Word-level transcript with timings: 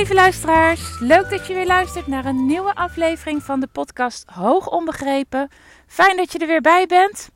lieve 0.00 0.14
luisteraars, 0.14 1.00
leuk 1.00 1.30
dat 1.30 1.46
je 1.46 1.54
weer 1.54 1.66
luistert 1.66 2.06
naar 2.06 2.24
een 2.24 2.46
nieuwe 2.46 2.74
aflevering 2.74 3.42
van 3.42 3.60
de 3.60 3.66
podcast 3.66 4.30
Hoog 4.30 4.70
Onbegrepen. 4.70 5.48
Fijn 5.86 6.16
dat 6.16 6.32
je 6.32 6.38
er 6.38 6.46
weer 6.46 6.60
bij 6.60 6.86
bent. 6.86 7.30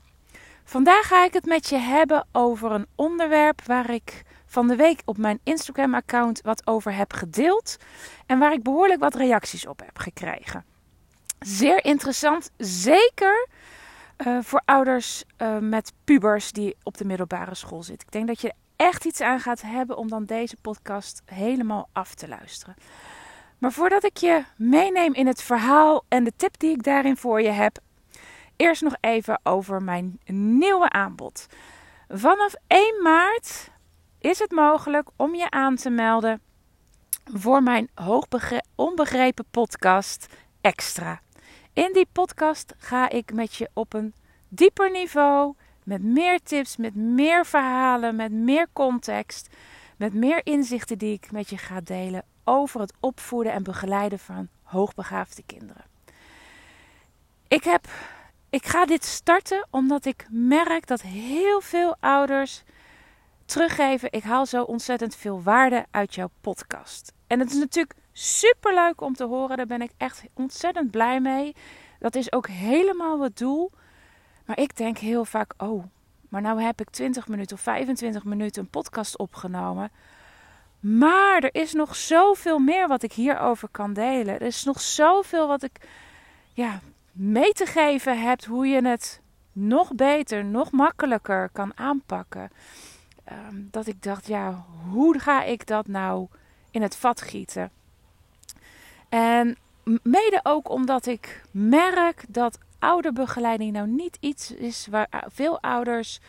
Vandaag 0.64 1.06
ga 1.06 1.24
ik 1.24 1.32
het 1.32 1.44
met 1.44 1.68
je 1.68 1.76
hebben 1.76 2.26
over 2.32 2.72
een 2.72 2.86
onderwerp 2.94 3.62
waar 3.66 3.90
ik 3.90 4.22
van 4.46 4.68
de 4.68 4.76
week 4.76 5.02
op 5.04 5.18
mijn 5.18 5.40
Instagram-account 5.42 6.40
wat 6.40 6.66
over 6.66 6.94
heb 6.94 7.12
gedeeld 7.12 7.76
en 8.26 8.38
waar 8.38 8.52
ik 8.52 8.62
behoorlijk 8.62 9.00
wat 9.00 9.14
reacties 9.14 9.66
op 9.66 9.80
heb 9.84 9.98
gekregen. 9.98 10.64
Zeer 11.38 11.84
interessant, 11.84 12.50
zeker 12.56 13.48
uh, 14.26 14.38
voor 14.42 14.62
ouders 14.64 15.24
uh, 15.38 15.58
met 15.58 15.92
pubers 16.04 16.52
die 16.52 16.76
op 16.82 16.96
de 16.96 17.04
middelbare 17.04 17.54
school 17.54 17.82
zitten. 17.82 18.06
Ik 18.06 18.12
denk 18.12 18.26
dat 18.26 18.40
je 18.40 18.52
echt 18.76 19.04
iets 19.04 19.20
aan 19.20 19.40
gaat 19.40 19.62
hebben 19.62 19.96
om 19.96 20.08
dan 20.08 20.24
deze 20.24 20.56
podcast 20.60 21.22
helemaal 21.24 21.88
af 21.92 22.14
te 22.14 22.28
luisteren. 22.28 22.74
Maar 23.58 23.72
voordat 23.72 24.04
ik 24.04 24.16
je 24.16 24.44
meeneem 24.56 25.14
in 25.14 25.26
het 25.26 25.42
verhaal 25.42 26.04
en 26.08 26.24
de 26.24 26.32
tip 26.36 26.58
die 26.58 26.70
ik 26.70 26.82
daarin 26.82 27.16
voor 27.16 27.42
je 27.42 27.48
heb, 27.48 27.78
eerst 28.56 28.82
nog 28.82 28.94
even 29.00 29.40
over 29.42 29.82
mijn 29.82 30.18
nieuwe 30.26 30.90
aanbod. 30.90 31.46
Vanaf 32.08 32.54
1 32.66 33.02
maart 33.02 33.70
is 34.18 34.38
het 34.38 34.50
mogelijk 34.50 35.08
om 35.16 35.34
je 35.34 35.50
aan 35.50 35.76
te 35.76 35.90
melden 35.90 36.40
voor 37.32 37.62
mijn 37.62 37.90
onbegrepen 38.74 39.44
podcast 39.50 40.26
Extra. 40.60 41.20
In 41.72 41.92
die 41.92 42.06
podcast 42.12 42.74
ga 42.78 43.08
ik 43.08 43.32
met 43.32 43.54
je 43.54 43.70
op 43.72 43.94
een 43.94 44.14
dieper 44.48 44.90
niveau 44.90 45.54
met 45.84 46.02
meer 46.02 46.40
tips, 46.42 46.76
met 46.76 46.94
meer 46.94 47.46
verhalen, 47.46 48.16
met 48.16 48.32
meer 48.32 48.66
context, 48.72 49.48
met 49.96 50.14
meer 50.14 50.40
inzichten 50.46 50.98
die 50.98 51.12
ik 51.12 51.32
met 51.32 51.50
je 51.50 51.58
ga 51.58 51.80
delen 51.80 52.24
over 52.44 52.80
het 52.80 52.92
opvoeden 53.00 53.52
en 53.52 53.62
begeleiden 53.62 54.18
van 54.18 54.48
hoogbegaafde 54.62 55.42
kinderen. 55.46 55.84
Ik, 57.48 57.64
heb, 57.64 57.88
ik 58.50 58.66
ga 58.66 58.86
dit 58.86 59.04
starten 59.04 59.66
omdat 59.70 60.04
ik 60.04 60.26
merk 60.30 60.86
dat 60.86 61.02
heel 61.02 61.60
veel 61.60 61.96
ouders 62.00 62.62
teruggeven: 63.44 64.12
ik 64.12 64.22
haal 64.22 64.46
zo 64.46 64.62
ontzettend 64.62 65.16
veel 65.16 65.42
waarde 65.42 65.86
uit 65.90 66.14
jouw 66.14 66.30
podcast. 66.40 67.12
En 67.26 67.38
het 67.38 67.50
is 67.50 67.58
natuurlijk 67.58 67.96
super 68.12 68.74
leuk 68.74 69.00
om 69.00 69.14
te 69.14 69.24
horen, 69.24 69.56
daar 69.56 69.66
ben 69.66 69.82
ik 69.82 69.90
echt 69.96 70.22
ontzettend 70.34 70.90
blij 70.90 71.20
mee. 71.20 71.54
Dat 71.98 72.14
is 72.14 72.32
ook 72.32 72.46
helemaal 72.46 73.20
het 73.20 73.38
doel. 73.38 73.70
Maar 74.44 74.58
ik 74.58 74.76
denk 74.76 74.98
heel 74.98 75.24
vaak, 75.24 75.54
oh, 75.56 75.84
maar 76.28 76.40
nou 76.40 76.62
heb 76.62 76.80
ik 76.80 76.90
20 76.90 77.28
minuten 77.28 77.56
of 77.56 77.62
25 77.62 78.24
minuten 78.24 78.62
een 78.62 78.70
podcast 78.70 79.18
opgenomen. 79.18 79.90
Maar 80.80 81.42
er 81.42 81.54
is 81.62 81.72
nog 81.72 81.96
zoveel 81.96 82.58
meer 82.58 82.88
wat 82.88 83.02
ik 83.02 83.12
hierover 83.12 83.68
kan 83.70 83.92
delen. 83.92 84.34
Er 84.34 84.46
is 84.46 84.64
nog 84.64 84.80
zoveel 84.80 85.46
wat 85.48 85.62
ik 85.62 85.88
ja, 86.52 86.80
mee 87.12 87.52
te 87.52 87.66
geven 87.66 88.22
heb 88.22 88.44
hoe 88.44 88.66
je 88.66 88.86
het 88.86 89.20
nog 89.52 89.94
beter, 89.94 90.44
nog 90.44 90.70
makkelijker 90.70 91.48
kan 91.52 91.72
aanpakken. 91.78 92.50
Ehm, 93.24 93.56
dat 93.70 93.86
ik 93.86 94.02
dacht, 94.02 94.26
ja, 94.26 94.64
hoe 94.90 95.18
ga 95.18 95.42
ik 95.42 95.66
dat 95.66 95.86
nou 95.86 96.26
in 96.70 96.82
het 96.82 96.96
vat 96.96 97.20
gieten? 97.20 97.70
En 99.08 99.56
mede 100.02 100.40
ook 100.42 100.68
omdat 100.70 101.06
ik 101.06 101.42
merk 101.50 102.24
dat 102.28 102.58
ouderbegeleiding 102.84 103.72
nou 103.72 103.88
niet 103.88 104.16
iets 104.20 104.54
is 104.54 104.86
waar 104.90 105.24
veel 105.26 105.60
ouders 105.60 106.20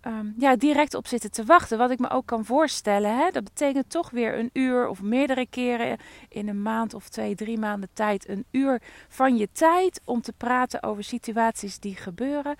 ehm, 0.00 0.26
ja, 0.36 0.56
direct 0.56 0.94
op 0.94 1.06
zitten 1.06 1.30
te 1.30 1.44
wachten. 1.44 1.78
Wat 1.78 1.90
ik 1.90 1.98
me 1.98 2.10
ook 2.10 2.26
kan 2.26 2.44
voorstellen. 2.44 3.18
Hè? 3.18 3.30
Dat 3.30 3.44
betekent 3.44 3.90
toch 3.90 4.10
weer 4.10 4.38
een 4.38 4.50
uur 4.52 4.88
of 4.88 5.02
meerdere 5.02 5.46
keren 5.46 5.98
in 6.28 6.48
een 6.48 6.62
maand 6.62 6.94
of 6.94 7.08
twee, 7.08 7.34
drie 7.34 7.58
maanden 7.58 7.88
tijd. 7.92 8.28
Een 8.28 8.44
uur 8.50 8.82
van 9.08 9.36
je 9.36 9.48
tijd 9.52 10.00
om 10.04 10.20
te 10.20 10.32
praten 10.32 10.82
over 10.82 11.04
situaties 11.04 11.78
die 11.78 11.96
gebeuren. 11.96 12.56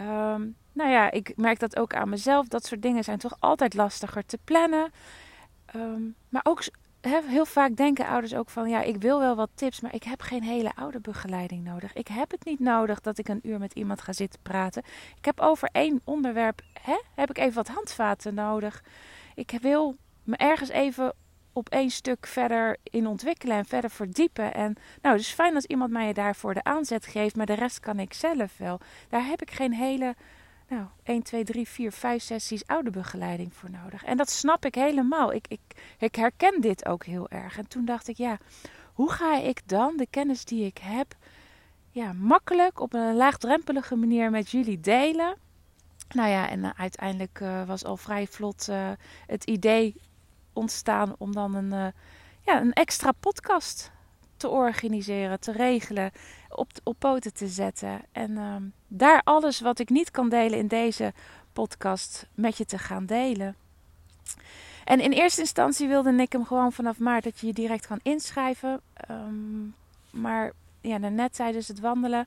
Um, 0.00 0.56
nou 0.72 0.90
ja, 0.90 1.10
ik 1.10 1.32
merk 1.36 1.58
dat 1.58 1.78
ook 1.78 1.94
aan 1.94 2.08
mezelf. 2.08 2.48
Dat 2.48 2.66
soort 2.66 2.82
dingen 2.82 3.04
zijn 3.04 3.18
toch 3.18 3.36
altijd 3.38 3.74
lastiger 3.74 4.26
te 4.26 4.38
plannen. 4.44 4.90
Ehm, 5.66 6.02
maar 6.28 6.44
ook 6.44 6.62
heel 7.00 7.46
vaak 7.46 7.76
denken 7.76 8.06
ouders 8.06 8.34
ook 8.34 8.50
van 8.50 8.68
ja, 8.68 8.82
ik 8.82 8.96
wil 8.96 9.18
wel 9.18 9.36
wat 9.36 9.50
tips, 9.54 9.80
maar 9.80 9.94
ik 9.94 10.02
heb 10.02 10.20
geen 10.20 10.42
hele 10.42 10.74
ouderbegeleiding 10.74 11.64
nodig. 11.64 11.92
Ik 11.92 12.08
heb 12.08 12.30
het 12.30 12.44
niet 12.44 12.60
nodig 12.60 13.00
dat 13.00 13.18
ik 13.18 13.28
een 13.28 13.40
uur 13.42 13.58
met 13.58 13.72
iemand 13.72 14.00
ga 14.00 14.12
zitten 14.12 14.40
praten. 14.42 14.82
Ik 15.16 15.24
heb 15.24 15.40
over 15.40 15.68
één 15.72 16.00
onderwerp, 16.04 16.62
hè, 16.82 17.00
heb 17.14 17.30
ik 17.30 17.38
even 17.38 17.54
wat 17.54 17.68
handvaten 17.68 18.34
nodig. 18.34 18.82
Ik 19.34 19.58
wil 19.60 19.96
me 20.24 20.36
ergens 20.36 20.70
even 20.70 21.14
op 21.52 21.68
één 21.68 21.90
stuk 21.90 22.26
verder 22.26 22.76
in 22.82 23.06
ontwikkelen 23.06 23.56
en 23.56 23.64
verder 23.64 23.90
verdiepen. 23.90 24.54
En 24.54 24.76
nou, 25.02 25.16
dus 25.16 25.32
fijn 25.32 25.54
als 25.54 25.64
iemand 25.64 25.90
mij 25.90 26.12
daarvoor 26.12 26.54
de 26.54 26.64
aanzet 26.64 27.06
geeft, 27.06 27.36
maar 27.36 27.46
de 27.46 27.54
rest 27.54 27.80
kan 27.80 27.98
ik 27.98 28.14
zelf 28.14 28.56
wel. 28.56 28.80
Daar 29.08 29.26
heb 29.26 29.42
ik 29.42 29.50
geen 29.50 29.74
hele 29.74 30.14
nou, 30.68 30.86
1, 31.02 31.22
2, 31.22 31.44
3, 31.44 31.68
4, 31.68 31.92
5 31.92 32.22
sessies 32.22 32.66
ouderbegeleiding 32.66 33.54
voor 33.54 33.70
nodig. 33.70 34.04
En 34.04 34.16
dat 34.16 34.30
snap 34.30 34.64
ik 34.64 34.74
helemaal. 34.74 35.32
Ik, 35.32 35.46
ik, 35.48 35.60
ik 35.98 36.14
herken 36.14 36.60
dit 36.60 36.86
ook 36.86 37.04
heel 37.04 37.28
erg. 37.28 37.58
En 37.58 37.68
toen 37.68 37.84
dacht 37.84 38.08
ik, 38.08 38.16
ja, 38.16 38.38
hoe 38.92 39.10
ga 39.10 39.38
ik 39.38 39.68
dan 39.68 39.96
de 39.96 40.06
kennis 40.10 40.44
die 40.44 40.66
ik 40.66 40.78
heb, 40.78 41.14
ja, 41.90 42.12
makkelijk 42.12 42.80
op 42.80 42.92
een 42.92 43.16
laagdrempelige 43.16 43.96
manier 43.96 44.30
met 44.30 44.50
jullie 44.50 44.80
delen? 44.80 45.36
Nou 46.08 46.28
ja, 46.28 46.48
en 46.48 46.58
uh, 46.58 46.70
uiteindelijk 46.76 47.40
uh, 47.42 47.66
was 47.66 47.84
al 47.84 47.96
vrij 47.96 48.26
vlot 48.26 48.66
uh, 48.70 48.90
het 49.26 49.44
idee 49.44 49.94
ontstaan 50.52 51.14
om 51.18 51.32
dan 51.32 51.54
een, 51.54 51.92
ja, 52.40 52.60
een 52.60 52.72
extra 52.72 53.12
podcast 53.12 53.90
te 54.36 54.48
organiseren, 54.48 55.40
te 55.40 55.52
regelen, 55.52 56.10
op, 56.48 56.70
op 56.82 56.96
poten 56.98 57.34
te 57.34 57.46
zetten. 57.46 58.00
En 58.12 58.38
ehm, 58.38 58.62
daar 58.88 59.20
alles 59.24 59.60
wat 59.60 59.78
ik 59.78 59.88
niet 59.88 60.10
kan 60.10 60.28
delen 60.28 60.58
in 60.58 60.68
deze 60.68 61.12
podcast 61.52 62.26
met 62.34 62.56
je 62.56 62.64
te 62.64 62.78
gaan 62.78 63.06
delen. 63.06 63.56
En 64.84 65.00
in 65.00 65.12
eerste 65.12 65.40
instantie 65.40 65.88
wilde 65.88 66.12
ik 66.12 66.32
hem 66.32 66.44
gewoon 66.44 66.72
vanaf 66.72 66.98
maart 66.98 67.24
dat 67.24 67.40
je 67.40 67.46
je 67.46 67.52
direct 67.52 67.86
kan 67.86 68.00
inschrijven. 68.02 68.80
Um, 69.10 69.74
maar 70.10 70.52
ja, 70.80 70.98
net 70.98 71.34
tijdens 71.34 71.68
het 71.68 71.80
wandelen, 71.80 72.26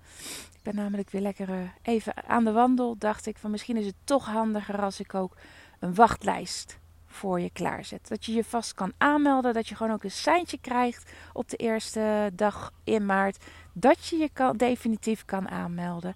ik 0.53 0.59
ben 0.61 0.75
namelijk 0.75 1.09
weer 1.09 1.21
lekker 1.21 1.49
uh, 1.49 1.55
even 1.81 2.27
aan 2.27 2.43
de 2.43 2.51
wandel, 2.51 2.95
dacht 2.97 3.25
ik 3.25 3.37
van 3.37 3.51
misschien 3.51 3.77
is 3.77 3.85
het 3.85 3.95
toch 4.03 4.25
handiger 4.25 4.81
als 4.81 4.99
ik 4.99 5.13
ook 5.13 5.37
een 5.79 5.95
wachtlijst 5.95 6.79
voor 7.05 7.39
je 7.39 7.49
klaarzet. 7.49 8.07
Dat 8.07 8.25
je 8.25 8.33
je 8.33 8.43
vast 8.43 8.73
kan 8.73 8.93
aanmelden, 8.97 9.53
dat 9.53 9.67
je 9.67 9.75
gewoon 9.75 9.93
ook 9.93 10.03
een 10.03 10.11
seintje 10.11 10.57
krijgt 10.61 11.11
op 11.33 11.49
de 11.49 11.57
eerste 11.57 12.31
dag 12.33 12.73
in 12.83 13.05
maart, 13.05 13.45
dat 13.73 14.05
je 14.05 14.17
je 14.17 14.29
kan, 14.33 14.57
definitief 14.57 15.25
kan 15.25 15.49
aanmelden. 15.49 16.13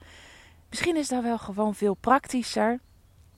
Misschien 0.69 0.95
is 0.95 1.07
dat 1.07 1.23
wel 1.23 1.37
gewoon 1.37 1.75
veel 1.75 1.93
praktischer. 1.93 2.79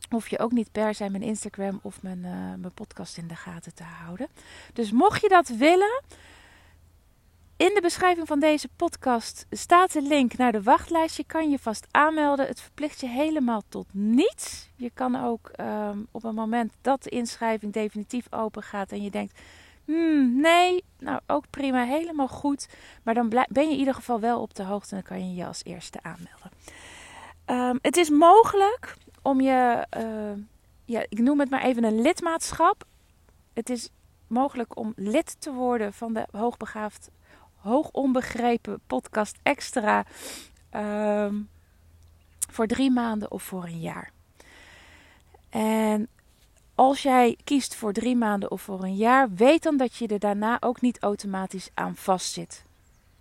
Hoef 0.09 0.27
je 0.27 0.39
ook 0.39 0.51
niet 0.51 0.71
per 0.71 0.95
se 0.95 1.09
mijn 1.09 1.23
Instagram 1.23 1.79
of 1.81 2.01
mijn, 2.01 2.19
uh, 2.19 2.31
mijn 2.31 2.73
podcast 2.73 3.17
in 3.17 3.27
de 3.27 3.35
gaten 3.35 3.75
te 3.75 3.83
houden. 3.83 4.27
Dus 4.73 4.91
mocht 4.91 5.21
je 5.21 5.29
dat 5.29 5.47
willen, 5.47 6.01
in 7.57 7.71
de 7.73 7.81
beschrijving 7.81 8.27
van 8.27 8.39
deze 8.39 8.69
podcast 8.75 9.45
staat 9.49 9.93
de 9.93 10.01
link 10.01 10.37
naar 10.37 10.51
de 10.51 10.63
wachtlijst. 10.63 11.17
Je 11.17 11.23
kan 11.23 11.49
je 11.49 11.59
vast 11.59 11.87
aanmelden. 11.91 12.47
Het 12.47 12.61
verplicht 12.61 12.99
je 12.99 13.07
helemaal 13.07 13.61
tot 13.69 13.87
niets. 13.91 14.69
Je 14.75 14.91
kan 14.93 15.15
ook 15.25 15.51
um, 15.59 16.07
op 16.11 16.23
een 16.23 16.35
moment 16.35 16.73
dat 16.81 17.03
de 17.03 17.09
inschrijving 17.09 17.73
definitief 17.73 18.25
open 18.29 18.63
gaat 18.63 18.91
en 18.91 19.03
je 19.03 19.11
denkt: 19.11 19.39
hmm, 19.87 20.41
nee, 20.41 20.83
nou 20.99 21.19
ook 21.27 21.49
prima, 21.49 21.83
helemaal 21.83 22.27
goed. 22.27 22.69
Maar 23.03 23.13
dan 23.13 23.29
ben 23.29 23.63
je 23.65 23.71
in 23.71 23.79
ieder 23.79 23.93
geval 23.93 24.19
wel 24.19 24.41
op 24.41 24.55
de 24.55 24.63
hoogte 24.63 24.95
en 24.95 25.01
dan 25.01 25.17
kan 25.17 25.29
je 25.29 25.35
je 25.35 25.45
als 25.45 25.63
eerste 25.63 25.99
aanmelden. 26.01 26.51
Um, 27.45 27.79
het 27.81 27.97
is 27.97 28.09
mogelijk 28.09 28.95
om 29.21 29.41
je, 29.41 29.85
uh, 29.97 30.43
ja, 30.85 31.05
ik 31.09 31.19
noem 31.19 31.39
het 31.39 31.49
maar 31.49 31.63
even 31.63 31.83
een 31.83 32.01
lidmaatschap. 32.01 32.85
Het 33.53 33.69
is 33.69 33.89
mogelijk 34.27 34.77
om 34.77 34.93
lid 34.95 35.41
te 35.41 35.53
worden 35.53 35.93
van 35.93 36.13
de 36.13 36.27
hoogbegaafd 36.31 37.09
hoog 37.55 37.89
onbegrepen 37.91 38.79
podcast 38.87 39.37
extra 39.43 40.05
um, 40.75 41.49
voor 42.49 42.67
drie 42.67 42.91
maanden 42.91 43.31
of 43.31 43.43
voor 43.43 43.63
een 43.63 43.79
jaar. 43.79 44.11
En 45.49 46.07
als 46.77 47.01
jij 47.01 47.37
kiest 47.43 47.75
voor 47.75 47.93
drie 47.93 48.15
maanden 48.15 48.51
of 48.51 48.61
voor 48.61 48.83
een 48.83 48.95
jaar, 48.95 49.33
weet 49.33 49.63
dan 49.63 49.77
dat 49.77 49.95
je 49.95 50.07
er 50.07 50.19
daarna 50.19 50.57
ook 50.59 50.81
niet 50.81 50.99
automatisch 50.99 51.69
aan 51.73 51.95
vastzit. 51.95 52.63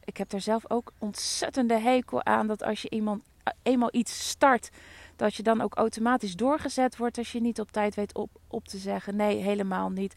Ik 0.04 0.16
heb 0.16 0.30
daar 0.30 0.40
zelf 0.40 0.70
ook 0.70 0.92
ontzettende 0.98 1.78
hekel 1.78 2.24
aan 2.24 2.46
dat 2.46 2.62
als 2.62 2.82
je 2.82 2.90
iemand 2.90 3.22
eenmaal 3.62 3.88
iets 3.92 4.28
start, 4.28 4.70
dat 5.16 5.34
je 5.34 5.42
dan 5.42 5.60
ook 5.60 5.74
automatisch 5.74 6.36
doorgezet 6.36 6.96
wordt 6.96 7.18
als 7.18 7.32
je 7.32 7.40
niet 7.40 7.60
op 7.60 7.70
tijd 7.70 7.94
weet 7.94 8.14
op, 8.14 8.30
op 8.46 8.68
te 8.68 8.78
zeggen. 8.78 9.16
Nee, 9.16 9.36
helemaal 9.36 9.90
niet. 9.90 10.14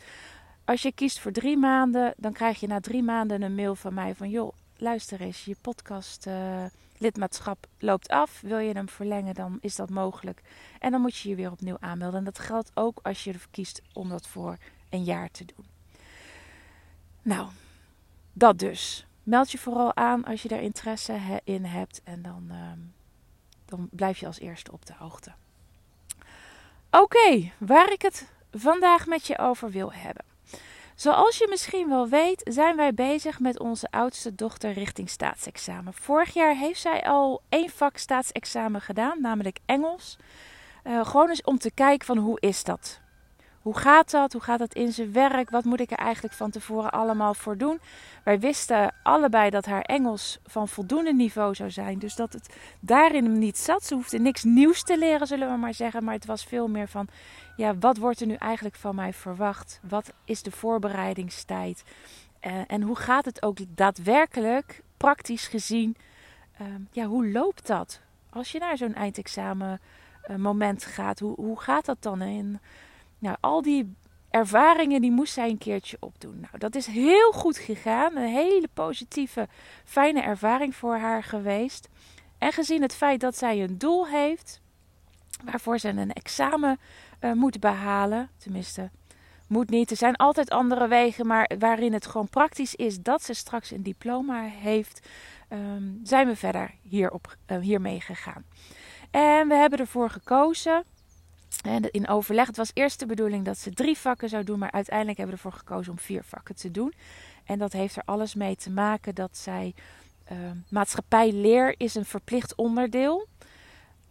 Als 0.65 0.81
je 0.81 0.91
kiest 0.91 1.19
voor 1.19 1.31
drie 1.31 1.57
maanden, 1.57 2.13
dan 2.17 2.33
krijg 2.33 2.59
je 2.59 2.67
na 2.67 2.79
drie 2.79 3.03
maanden 3.03 3.41
een 3.41 3.55
mail 3.55 3.75
van 3.75 3.93
mij 3.93 4.15
van 4.15 4.29
joh, 4.29 4.53
luister 4.77 5.21
eens, 5.21 5.45
je 5.45 5.55
podcast 5.61 6.27
uh, 6.27 6.65
lidmaatschap 6.99 7.67
loopt 7.79 8.07
af. 8.07 8.41
Wil 8.41 8.57
je 8.57 8.73
hem 8.73 8.89
verlengen, 8.89 9.33
dan 9.33 9.57
is 9.61 9.75
dat 9.75 9.89
mogelijk. 9.89 10.41
En 10.79 10.91
dan 10.91 11.01
moet 11.01 11.17
je 11.17 11.29
je 11.29 11.35
weer 11.35 11.51
opnieuw 11.51 11.77
aanmelden. 11.79 12.19
En 12.19 12.25
dat 12.25 12.39
geldt 12.39 12.71
ook 12.73 12.99
als 13.03 13.23
je 13.23 13.33
ervoor 13.33 13.51
kiest 13.51 13.81
om 13.93 14.09
dat 14.09 14.27
voor 14.27 14.57
een 14.89 15.03
jaar 15.03 15.31
te 15.31 15.45
doen. 15.45 15.65
Nou, 17.21 17.49
dat 18.33 18.59
dus. 18.59 19.05
Meld 19.23 19.51
je 19.51 19.57
vooral 19.57 19.95
aan 19.95 20.23
als 20.25 20.41
je 20.41 20.47
daar 20.47 20.61
interesse 20.61 21.41
in 21.43 21.65
hebt 21.65 22.01
en 22.03 22.21
dan, 22.21 22.45
ehm, 22.49 22.79
dan 23.65 23.89
blijf 23.91 24.17
je 24.17 24.25
als 24.25 24.39
eerste 24.39 24.71
op 24.71 24.85
de 24.85 24.93
hoogte. 24.97 25.33
Oké, 26.91 27.51
waar 27.57 27.91
ik 27.91 28.01
het 28.01 28.31
vandaag 28.51 29.05
met 29.05 29.27
je 29.27 29.37
over 29.37 29.71
wil 29.71 29.93
hebben. 29.93 30.25
Zoals 30.99 31.37
je 31.37 31.47
misschien 31.49 31.89
wel 31.89 32.07
weet, 32.07 32.41
zijn 32.43 32.75
wij 32.75 32.93
bezig 32.93 33.39
met 33.39 33.59
onze 33.59 33.87
oudste 33.91 34.35
dochter 34.35 34.71
richting 34.71 35.09
staatsexamen. 35.09 35.93
Vorig 35.93 36.33
jaar 36.33 36.55
heeft 36.55 36.79
zij 36.79 37.03
al 37.03 37.41
één 37.49 37.69
vak 37.69 37.97
staatsexamen 37.97 38.81
gedaan, 38.81 39.21
namelijk 39.21 39.59
Engels. 39.65 40.17
Uh, 40.83 41.05
gewoon 41.05 41.29
eens 41.29 41.41
om 41.41 41.57
te 41.57 41.71
kijken 41.71 42.05
van 42.05 42.17
hoe 42.17 42.39
is 42.39 42.63
dat? 42.63 42.99
Hoe 43.61 43.77
gaat 43.77 44.11
dat? 44.11 44.33
Hoe 44.33 44.41
gaat 44.41 44.59
dat 44.59 44.73
in 44.73 44.91
zijn 44.91 45.11
werk? 45.11 45.49
Wat 45.49 45.63
moet 45.63 45.79
ik 45.79 45.91
er 45.91 45.97
eigenlijk 45.97 46.35
van 46.35 46.49
tevoren 46.49 46.91
allemaal 46.91 47.33
voor 47.33 47.57
doen? 47.57 47.79
Wij 48.23 48.39
wisten 48.39 48.93
allebei 49.03 49.49
dat 49.49 49.65
haar 49.65 49.81
Engels 49.81 50.39
van 50.45 50.67
voldoende 50.67 51.13
niveau 51.13 51.55
zou 51.55 51.71
zijn. 51.71 51.99
Dus 51.99 52.15
dat 52.15 52.33
het 52.33 52.55
daarin 52.79 53.39
niet 53.39 53.57
zat. 53.57 53.83
Ze 53.83 53.93
hoefde 53.93 54.19
niks 54.19 54.43
nieuws 54.43 54.83
te 54.83 54.97
leren, 54.97 55.27
zullen 55.27 55.51
we 55.51 55.57
maar 55.57 55.73
zeggen. 55.73 56.03
Maar 56.03 56.13
het 56.13 56.25
was 56.25 56.43
veel 56.43 56.67
meer 56.67 56.87
van: 56.87 57.07
ja, 57.55 57.77
wat 57.77 57.97
wordt 57.97 58.21
er 58.21 58.27
nu 58.27 58.33
eigenlijk 58.33 58.75
van 58.75 58.95
mij 58.95 59.13
verwacht? 59.13 59.79
Wat 59.89 60.13
is 60.25 60.43
de 60.43 60.51
voorbereidingstijd? 60.51 61.83
Uh, 62.41 62.53
en 62.67 62.81
hoe 62.81 62.95
gaat 62.95 63.25
het 63.25 63.43
ook 63.43 63.57
daadwerkelijk, 63.75 64.81
praktisch 64.97 65.47
gezien? 65.47 65.95
Uh, 66.61 66.67
ja, 66.91 67.05
hoe 67.05 67.31
loopt 67.31 67.67
dat? 67.67 68.01
Als 68.29 68.51
je 68.51 68.59
naar 68.59 68.77
zo'n 68.77 68.93
eindexamen 68.93 69.79
moment 70.37 70.85
gaat, 70.85 71.19
hoe, 71.19 71.35
hoe 71.35 71.59
gaat 71.59 71.85
dat 71.85 71.97
dan? 71.99 72.21
En 72.21 72.61
nou, 73.19 73.37
al 73.39 73.61
die 73.61 73.95
ervaringen 74.29 75.01
die 75.01 75.11
moest 75.11 75.33
zij 75.33 75.49
een 75.49 75.57
keertje 75.57 75.97
opdoen. 75.99 76.39
Nou, 76.39 76.57
dat 76.57 76.75
is 76.75 76.85
heel 76.85 77.31
goed 77.31 77.57
gegaan. 77.57 78.15
Een 78.15 78.33
hele 78.33 78.69
positieve, 78.73 79.47
fijne 79.83 80.21
ervaring 80.21 80.75
voor 80.75 80.97
haar 80.97 81.23
geweest. 81.23 81.89
En 82.37 82.51
gezien 82.51 82.81
het 82.81 82.95
feit 82.95 83.19
dat 83.19 83.37
zij 83.37 83.63
een 83.63 83.77
doel 83.77 84.07
heeft 84.07 84.61
waarvoor 85.43 85.79
ze 85.79 85.87
een 85.87 86.13
examen 86.13 86.79
uh, 87.21 87.31
moet 87.31 87.59
behalen, 87.59 88.29
tenminste, 88.37 88.89
moet 89.47 89.69
niet. 89.69 89.91
Er 89.91 89.97
zijn 89.97 90.15
altijd 90.15 90.49
andere 90.49 90.87
wegen, 90.87 91.27
maar 91.27 91.51
waarin 91.59 91.93
het 91.93 92.05
gewoon 92.05 92.29
praktisch 92.29 92.75
is 92.75 93.01
dat 93.01 93.23
ze 93.23 93.33
straks 93.33 93.71
een 93.71 93.83
diploma 93.83 94.41
heeft, 94.41 95.07
um, 95.49 95.99
zijn 96.03 96.27
we 96.27 96.35
verder 96.35 96.71
hierop, 96.81 97.35
uh, 97.47 97.57
hiermee 97.59 98.01
gegaan. 98.01 98.43
En 99.11 99.47
we 99.47 99.55
hebben 99.55 99.79
ervoor 99.79 100.09
gekozen 100.09 100.75
en 100.75 100.83
in 101.91 102.07
overleg, 102.07 102.47
het 102.47 102.57
was 102.57 102.71
eerst 102.73 102.99
de 102.99 103.05
bedoeling 103.05 103.45
dat 103.45 103.57
ze 103.57 103.71
drie 103.71 103.97
vakken 103.97 104.29
zou 104.29 104.43
doen, 104.43 104.59
maar 104.59 104.71
uiteindelijk 104.71 105.17
hebben 105.17 105.37
we 105.37 105.43
ervoor 105.43 105.59
gekozen 105.59 105.91
om 105.91 105.99
vier 105.99 106.23
vakken 106.23 106.55
te 106.55 106.71
doen. 106.71 106.93
En 107.45 107.59
dat 107.59 107.71
heeft 107.71 107.95
er 107.95 108.03
alles 108.05 108.35
mee 108.35 108.55
te 108.55 108.69
maken 108.71 109.15
dat 109.15 109.37
zij 109.37 109.73
uh, 110.31 110.37
maatschappijleer 110.69 111.75
is 111.77 111.95
een 111.95 112.05
verplicht 112.05 112.55
onderdeel 112.55 113.27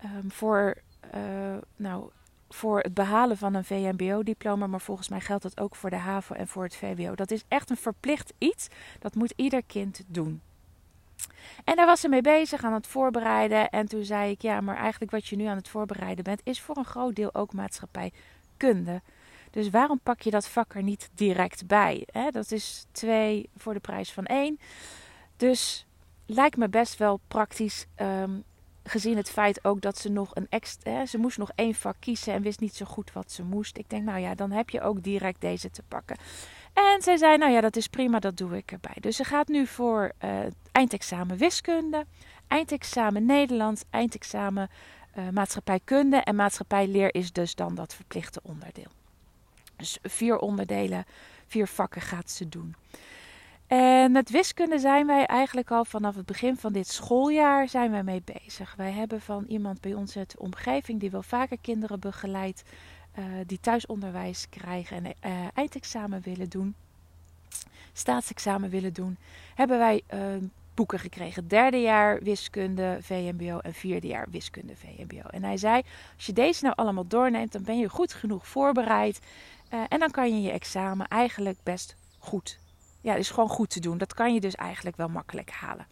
um, 0.05 0.31
voor, 0.31 0.75
uh, 1.15 1.57
nou, 1.77 2.11
voor 2.49 2.81
het 2.81 2.95
behalen 2.95 3.37
van 3.37 3.55
een 3.55 3.65
VMBO-diploma, 3.65 4.67
maar 4.67 4.81
volgens 4.81 5.09
mij 5.09 5.21
geldt 5.21 5.43
dat 5.43 5.61
ook 5.61 5.77
voor 5.77 5.91
de 5.91 5.97
HAVO 5.97 6.35
en 6.35 6.49
voor 6.49 6.63
het 6.63 6.77
VWO. 6.77 7.15
Dat 7.15 7.31
is 7.31 7.45
echt 7.49 7.71
een 7.71 7.77
verplicht 7.77 8.33
iets. 8.39 8.69
Dat 8.99 9.15
moet 9.15 9.33
ieder 9.37 9.63
kind 9.63 10.05
doen. 10.07 10.41
En 11.65 11.77
daar 11.77 11.87
was 11.87 12.01
ze 12.01 12.09
mee 12.09 12.21
bezig 12.21 12.65
aan 12.65 12.73
het 12.73 12.87
voorbereiden. 12.87 13.69
En 13.69 13.89
toen 13.89 14.05
zei 14.05 14.31
ik, 14.31 14.43
ja, 14.43 14.61
maar 14.61 14.77
eigenlijk 14.77 15.11
wat 15.11 15.27
je 15.27 15.37
nu 15.37 15.45
aan 15.45 15.57
het 15.57 15.69
voorbereiden 15.69 16.25
bent, 16.25 16.41
is 16.45 16.61
voor 16.61 16.77
een 16.77 16.85
groot 16.85 17.17
deel 17.17 17.35
ook 17.35 17.53
maatschappijkunde. 17.53 19.03
Dus 19.51 19.71
waarom 19.71 20.01
pak 20.03 20.21
je 20.21 20.31
dat 20.31 20.49
vak 20.49 20.75
er 20.75 20.83
niet 20.83 21.11
direct 21.15 21.67
bij? 21.67 22.07
Dat 22.31 22.51
is 22.51 22.87
twee 22.93 23.49
voor 23.57 23.75
de 23.75 23.81
prijs 23.81 24.13
van 24.13 24.25
één. 24.25 24.59
Dus 25.37 25.87
lijkt 26.27 26.57
me 26.57 26.69
best 26.69 26.97
wel 26.99 27.21
praktisch. 27.29 27.87
Um, 27.97 28.45
gezien 28.89 29.17
het 29.17 29.31
feit 29.31 29.65
ook 29.65 29.81
dat 29.81 29.99
ze 29.99 30.09
nog 30.09 30.35
een 30.35 30.47
extra. 30.49 31.07
Ze 31.07 31.19
moest 31.19 31.39
nog 31.39 31.51
één 31.55 31.75
vak 31.75 31.97
kiezen 31.99 32.33
en 32.33 32.43
wist 32.43 32.61
niet 32.61 32.77
zo 32.77 32.87
goed 32.87 33.13
wat 33.13 33.33
ze 33.33 33.43
moest. 33.43 33.79
Ik 33.79 33.91
denk, 33.91 34.05
nou 34.05 34.19
ja, 34.19 34.35
dan 34.35 34.51
heb 34.51 34.71
je 34.71 34.81
ook 34.81 35.03
direct 35.03 35.41
deze 35.41 35.71
te 35.71 35.83
pakken. 35.89 36.17
En 36.79 37.03
zij 37.03 37.17
zei, 37.17 37.37
nou 37.37 37.53
ja, 37.53 37.61
dat 37.61 37.77
is 37.77 37.87
prima, 37.87 38.19
dat 38.19 38.37
doe 38.37 38.57
ik 38.57 38.73
erbij. 38.73 38.97
Dus 39.01 39.17
ze 39.17 39.25
gaat 39.25 39.49
nu 39.49 39.67
voor 39.67 40.13
uh, 40.25 40.39
eindexamen 40.73 41.37
wiskunde, 41.37 42.07
eindexamen 42.49 43.27
Nederlands, 43.27 43.83
eindexamen 43.91 44.71
uh, 45.19 45.29
maatschappijkunde. 45.29 46.17
En 46.17 46.35
maatschappijleer 46.35 47.15
is 47.15 47.33
dus 47.33 47.55
dan 47.55 47.75
dat 47.75 47.95
verplichte 47.95 48.41
onderdeel. 48.43 48.91
Dus 49.77 49.99
vier 50.03 50.39
onderdelen, 50.39 51.05
vier 51.47 51.67
vakken 51.67 52.03
gaat 52.03 52.31
ze 52.31 52.49
doen. 52.49 52.75
En 53.67 54.13
met 54.13 54.31
wiskunde 54.31 54.79
zijn 54.79 55.07
wij 55.07 55.27
eigenlijk 55.27 55.71
al 55.71 55.85
vanaf 55.85 56.15
het 56.15 56.27
begin 56.27 56.57
van 56.57 56.73
dit 56.73 56.89
schooljaar 56.89 57.69
zijn 57.69 57.91
wij 57.91 58.03
mee 58.03 58.23
bezig. 58.25 58.75
Wij 58.77 58.91
hebben 58.91 59.21
van 59.21 59.45
iemand 59.49 59.81
bij 59.81 59.95
ons 59.95 60.17
uit 60.17 60.31
de 60.31 60.39
omgeving 60.39 61.01
die 61.01 61.11
wel 61.11 61.23
vaker 61.23 61.59
kinderen 61.61 62.01
begeleidt, 62.01 62.63
uh, 63.19 63.25
die 63.47 63.61
thuisonderwijs 63.61 64.47
krijgen 64.51 65.05
en 65.05 65.15
uh, 65.31 65.47
eindexamen 65.55 66.21
willen 66.21 66.49
doen, 66.49 66.75
staatsexamen 67.93 68.71
willen 68.71 68.93
doen, 68.93 69.19
hebben 69.55 69.79
wij 69.79 70.03
uh, 70.15 70.21
boeken 70.75 70.99
gekregen. 70.99 71.49
Derde 71.49 71.81
jaar 71.81 72.23
wiskunde 72.23 72.99
VMBO 73.01 73.59
en 73.59 73.75
vierde 73.75 74.07
jaar 74.07 74.27
wiskunde 74.31 74.77
VMBO. 74.77 75.29
En 75.29 75.45
hij 75.45 75.57
zei, 75.57 75.83
als 76.17 76.27
je 76.27 76.33
deze 76.33 76.65
nou 76.65 76.77
allemaal 76.77 77.07
doorneemt, 77.07 77.53
dan 77.53 77.63
ben 77.63 77.79
je 77.79 77.89
goed 77.89 78.15
genoeg 78.15 78.47
voorbereid 78.47 79.21
en 79.89 79.99
dan 79.99 80.11
kan 80.11 80.35
je 80.35 80.43
je 80.43 80.51
examen 80.51 81.09
eigenlijk 81.09 81.59
best 81.63 81.97
goed 82.19 82.59
ja, 83.01 83.15
is 83.15 83.31
gewoon 83.31 83.49
goed 83.49 83.71
te 83.71 83.81
doen. 83.81 83.99
Dat 83.99 84.15
kan 84.15 84.35
je 84.35 84.41
dus 84.41 84.55
eigenlijk 84.55 84.97
wel 84.97 85.09
makkelijk 85.09 85.51
halen. 85.51 85.87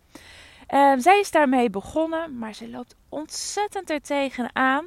Uh, 0.70 0.92
zij 0.98 1.20
is 1.20 1.30
daarmee 1.30 1.70
begonnen, 1.70 2.38
maar 2.38 2.54
ze 2.54 2.68
loopt 2.68 2.94
ontzettend 3.08 3.90
er 3.90 4.00
tegenaan 4.00 4.86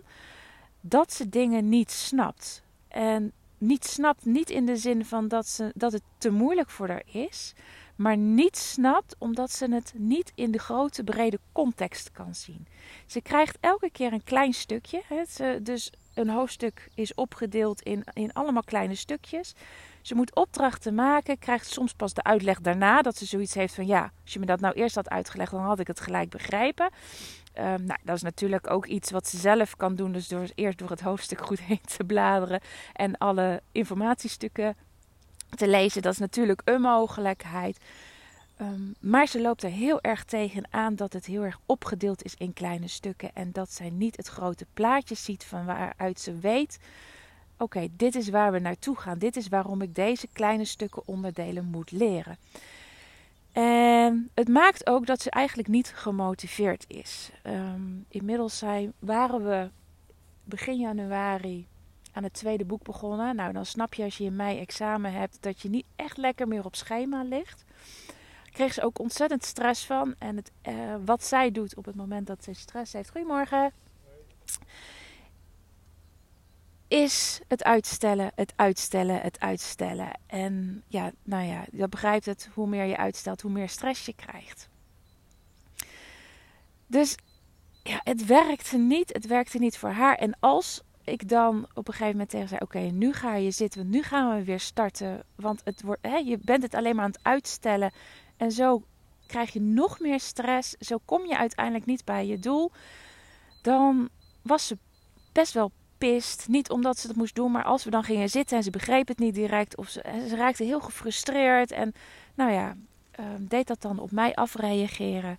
dat 0.81 1.13
ze 1.13 1.29
dingen 1.29 1.69
niet 1.69 1.91
snapt. 1.91 2.63
En 2.87 3.31
niet 3.57 3.85
snapt, 3.85 4.25
niet 4.25 4.49
in 4.49 4.65
de 4.65 4.77
zin 4.77 5.05
van 5.05 5.27
dat, 5.27 5.47
ze, 5.47 5.71
dat 5.75 5.91
het 5.91 6.03
te 6.17 6.29
moeilijk 6.29 6.69
voor 6.69 6.87
haar 6.87 7.03
is, 7.11 7.53
maar 7.95 8.17
niet 8.17 8.57
snapt 8.57 9.15
omdat 9.17 9.51
ze 9.51 9.73
het 9.73 9.93
niet 9.97 10.31
in 10.35 10.51
de 10.51 10.57
grote 10.59 11.03
brede 11.03 11.39
context 11.51 12.11
kan 12.11 12.35
zien. 12.35 12.67
Ze 13.05 13.21
krijgt 13.21 13.57
elke 13.59 13.89
keer 13.91 14.13
een 14.13 14.23
klein 14.23 14.53
stukje. 14.53 15.01
Het, 15.07 15.65
dus 15.65 15.91
een 16.13 16.29
hoofdstuk 16.29 16.89
is 16.95 17.13
opgedeeld 17.13 17.81
in, 17.81 18.03
in 18.13 18.33
allemaal 18.33 18.63
kleine 18.63 18.95
stukjes. 18.95 19.53
Ze 20.01 20.15
moet 20.15 20.35
opdrachten 20.35 20.95
maken, 20.95 21.39
krijgt 21.39 21.67
soms 21.67 21.93
pas 21.93 22.13
de 22.13 22.23
uitleg 22.23 22.61
daarna. 22.61 23.01
Dat 23.01 23.17
ze 23.17 23.25
zoiets 23.25 23.53
heeft 23.53 23.73
van 23.73 23.85
ja, 23.85 24.11
als 24.23 24.33
je 24.33 24.39
me 24.39 24.45
dat 24.45 24.59
nou 24.59 24.73
eerst 24.73 24.95
had 24.95 25.09
uitgelegd, 25.09 25.51
dan 25.51 25.61
had 25.61 25.79
ik 25.79 25.87
het 25.87 25.99
gelijk 25.99 26.29
begrijpen. 26.29 26.89
Um, 27.59 27.85
nou, 27.85 27.99
dat 28.03 28.15
is 28.15 28.21
natuurlijk 28.21 28.69
ook 28.69 28.85
iets 28.85 29.11
wat 29.11 29.27
ze 29.27 29.37
zelf 29.37 29.75
kan 29.75 29.95
doen. 29.95 30.11
Dus 30.11 30.27
door 30.27 30.47
eerst 30.55 30.77
door 30.77 30.89
het 30.89 31.01
hoofdstuk 31.01 31.45
goed 31.45 31.59
heen 31.69 31.81
te 31.97 32.03
bladeren 32.03 32.61
en 32.93 33.17
alle 33.17 33.61
informatiestukken 33.71 34.75
te 35.49 35.67
lezen. 35.67 36.01
Dat 36.01 36.13
is 36.13 36.19
natuurlijk 36.19 36.61
een 36.65 36.81
mogelijkheid. 36.81 37.77
Um, 38.61 38.95
maar 38.99 39.27
ze 39.27 39.41
loopt 39.41 39.63
er 39.63 39.69
heel 39.69 40.01
erg 40.01 40.23
tegen 40.23 40.67
aan 40.69 40.95
dat 40.95 41.13
het 41.13 41.25
heel 41.25 41.43
erg 41.43 41.59
opgedeeld 41.65 42.23
is 42.23 42.35
in 42.35 42.53
kleine 42.53 42.87
stukken. 42.87 43.29
En 43.33 43.51
dat 43.51 43.71
zij 43.71 43.89
niet 43.89 44.17
het 44.17 44.27
grote 44.27 44.65
plaatje 44.73 45.15
ziet 45.15 45.43
van 45.43 45.65
waaruit 45.65 46.19
ze 46.19 46.37
weet 46.37 46.79
oké, 47.59 47.87
dit 47.91 48.15
is 48.15 48.29
waar 48.29 48.51
we 48.51 48.59
naartoe 48.59 48.95
gaan. 48.95 49.17
Dit 49.17 49.35
is 49.35 49.47
waarom 49.47 49.81
ik 49.81 49.95
deze 49.95 50.27
kleine 50.33 50.65
stukken 50.65 51.01
onderdelen 51.05 51.65
moet 51.65 51.91
leren. 51.91 52.37
En 53.59 54.29
het 54.33 54.47
maakt 54.47 54.87
ook 54.87 55.05
dat 55.05 55.21
ze 55.21 55.29
eigenlijk 55.29 55.67
niet 55.67 55.91
gemotiveerd 55.95 56.85
is. 56.87 57.31
Um, 57.43 58.05
inmiddels 58.09 58.57
zijn, 58.57 58.93
waren 58.99 59.43
we 59.43 59.69
begin 60.43 60.79
januari 60.79 61.67
aan 62.11 62.23
het 62.23 62.33
tweede 62.33 62.65
boek 62.65 62.83
begonnen. 62.83 63.35
Nou, 63.35 63.53
dan 63.53 63.65
snap 63.65 63.93
je 63.93 64.03
als 64.03 64.17
je 64.17 64.23
in 64.23 64.35
mei 64.35 64.59
examen 64.59 65.11
hebt 65.13 65.37
dat 65.41 65.61
je 65.61 65.69
niet 65.69 65.85
echt 65.95 66.17
lekker 66.17 66.47
meer 66.47 66.65
op 66.65 66.75
schema 66.75 67.23
ligt. 67.23 67.65
Kreeg 68.51 68.73
ze 68.73 68.83
ook 68.83 68.99
ontzettend 68.99 69.43
stress 69.43 69.85
van. 69.85 70.15
En 70.17 70.35
het, 70.35 70.51
uh, 70.67 70.95
wat 71.05 71.23
zij 71.23 71.51
doet 71.51 71.75
op 71.75 71.85
het 71.85 71.95
moment 71.95 72.27
dat 72.27 72.43
ze 72.43 72.53
stress 72.53 72.93
heeft. 72.93 73.09
Goedemorgen 73.09 73.71
is 76.89 77.39
het 77.47 77.63
uitstellen, 77.63 78.31
het 78.35 78.53
uitstellen, 78.55 79.21
het 79.21 79.39
uitstellen. 79.39 80.11
En 80.27 80.83
ja, 80.87 81.11
nou 81.23 81.45
ja, 81.45 81.65
je 81.71 81.87
begrijpt 81.87 82.25
het. 82.25 82.49
Hoe 82.53 82.67
meer 82.67 82.85
je 82.85 82.97
uitstelt, 82.97 83.41
hoe 83.41 83.51
meer 83.51 83.69
stress 83.69 84.05
je 84.05 84.13
krijgt. 84.13 84.69
Dus 86.87 87.15
ja, 87.83 88.01
het 88.03 88.25
werkte 88.25 88.77
niet. 88.77 89.13
Het 89.13 89.27
werkte 89.27 89.57
niet 89.57 89.77
voor 89.77 89.89
haar. 89.89 90.15
En 90.15 90.37
als 90.39 90.81
ik 91.03 91.29
dan 91.29 91.67
op 91.73 91.87
een 91.87 91.93
gegeven 91.93 92.11
moment 92.11 92.29
tegen 92.29 92.47
zei: 92.47 92.61
Oké, 92.61 92.79
nu 92.79 93.13
ga 93.13 93.35
je 93.35 93.51
zitten, 93.51 93.89
nu 93.89 94.03
gaan 94.03 94.37
we 94.37 94.43
weer 94.43 94.59
starten. 94.59 95.23
Want 95.35 95.61
het 95.63 95.81
wordt, 95.81 96.07
hè, 96.07 96.17
je 96.17 96.37
bent 96.37 96.63
het 96.63 96.73
alleen 96.73 96.95
maar 96.95 97.05
aan 97.05 97.11
het 97.11 97.23
uitstellen. 97.23 97.91
En 98.37 98.51
zo 98.51 98.83
krijg 99.27 99.53
je 99.53 99.61
nog 99.61 99.99
meer 99.99 100.19
stress. 100.19 100.71
Zo 100.71 100.97
kom 101.05 101.25
je 101.25 101.37
uiteindelijk 101.37 101.85
niet 101.85 102.05
bij 102.05 102.27
je 102.27 102.39
doel. 102.39 102.71
Dan 103.61 104.09
was 104.41 104.67
ze 104.67 104.77
best 105.31 105.53
wel 105.53 105.71
aangepist. 105.99 106.47
Niet 106.47 106.69
omdat 106.69 106.99
ze 106.99 107.07
het 107.07 107.15
moest 107.15 107.35
doen, 107.35 107.51
maar 107.51 107.63
als 107.63 107.83
we 107.83 107.89
dan 107.89 108.03
gingen 108.03 108.29
zitten 108.29 108.57
en 108.57 108.63
ze 108.63 108.69
begreep 108.69 109.07
het 109.07 109.19
niet 109.19 109.33
direct. 109.33 109.77
Of 109.77 109.87
ze, 109.87 110.01
raakte 110.35 110.63
heel 110.63 110.79
gefrustreerd. 110.79 111.71
En 111.71 111.93
nou 112.33 112.51
ja, 112.51 112.75
uh, 113.19 113.25
deed 113.39 113.67
dat 113.67 113.81
dan 113.81 113.99
op 113.99 114.11
mij 114.11 114.35
afreageren. 114.35 115.37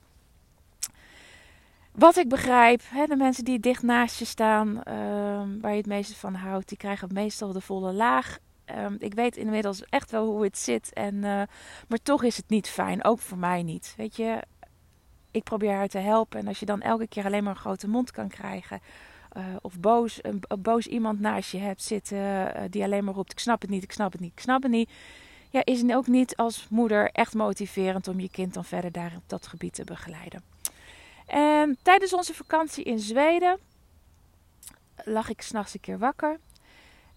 Wat 1.92 2.16
ik 2.16 2.28
begrijp, 2.28 2.82
hè, 2.84 3.06
de 3.06 3.16
mensen 3.16 3.44
die 3.44 3.60
dicht 3.60 3.82
naast 3.82 4.18
je 4.18 4.24
staan, 4.24 4.68
uh, 4.68 4.82
waar 5.60 5.70
je 5.70 5.76
het 5.76 5.86
meeste 5.86 6.16
van 6.16 6.34
houdt, 6.34 6.68
die 6.68 6.78
krijgen 6.78 7.08
meestal 7.12 7.52
de 7.52 7.60
volle 7.60 7.92
laag. 7.92 8.38
Um, 8.78 8.96
ik 8.98 9.14
weet 9.14 9.36
inmiddels 9.36 9.84
echt 9.84 10.10
wel 10.10 10.26
hoe 10.26 10.44
het 10.44 10.58
zit. 10.58 10.92
En, 10.92 11.14
uh, 11.14 11.42
maar 11.88 11.98
toch 12.02 12.22
is 12.22 12.36
het 12.36 12.48
niet 12.48 12.68
fijn. 12.68 13.04
Ook 13.04 13.18
voor 13.18 13.38
mij 13.38 13.62
niet. 13.62 13.94
Weet 13.96 14.16
je, 14.16 14.42
ik 15.30 15.42
probeer 15.42 15.74
haar 15.74 15.88
te 15.88 15.98
helpen. 15.98 16.40
En 16.40 16.46
als 16.46 16.60
je 16.60 16.66
dan 16.66 16.80
elke 16.80 17.08
keer 17.08 17.24
alleen 17.24 17.44
maar 17.44 17.54
een 17.54 17.60
grote 17.60 17.88
mond 17.88 18.10
kan 18.10 18.28
krijgen. 18.28 18.80
Uh, 19.37 19.42
of 19.60 19.80
boos, 19.80 20.18
een, 20.22 20.42
boos 20.58 20.87
iemand 20.87 21.20
naast 21.20 21.50
je 21.50 21.58
hebt 21.58 21.82
zitten 21.82 22.18
uh, 22.18 22.62
die 22.70 22.82
alleen 22.82 23.04
maar 23.04 23.14
roept: 23.14 23.32
Ik 23.32 23.38
snap 23.38 23.60
het 23.60 23.70
niet, 23.70 23.82
ik 23.82 23.92
snap 23.92 24.12
het 24.12 24.20
niet, 24.20 24.32
ik 24.32 24.40
snap 24.40 24.62
het 24.62 24.70
niet. 24.70 24.90
Ja, 25.50 25.64
is 25.64 25.94
ook 25.94 26.06
niet 26.06 26.37
als 26.37 26.66
moeder 26.70 27.10
echt 27.10 27.34
motiverend 27.34 28.08
om 28.08 28.20
je 28.20 28.30
kind 28.30 28.54
dan 28.54 28.64
verder 28.64 28.92
daar 28.92 29.12
op 29.16 29.22
dat 29.26 29.46
gebied 29.46 29.75
te 29.75 29.84
begeleiden. 29.84 30.42
En 31.26 31.78
tijdens 31.82 32.14
onze 32.14 32.34
vakantie 32.34 32.84
in 32.84 32.99
Zweden 32.99 33.58
lag 35.04 35.28
ik 35.28 35.42
s'nachts 35.42 35.75
een 35.75 35.80
keer 35.80 35.99
wakker. 35.99 36.38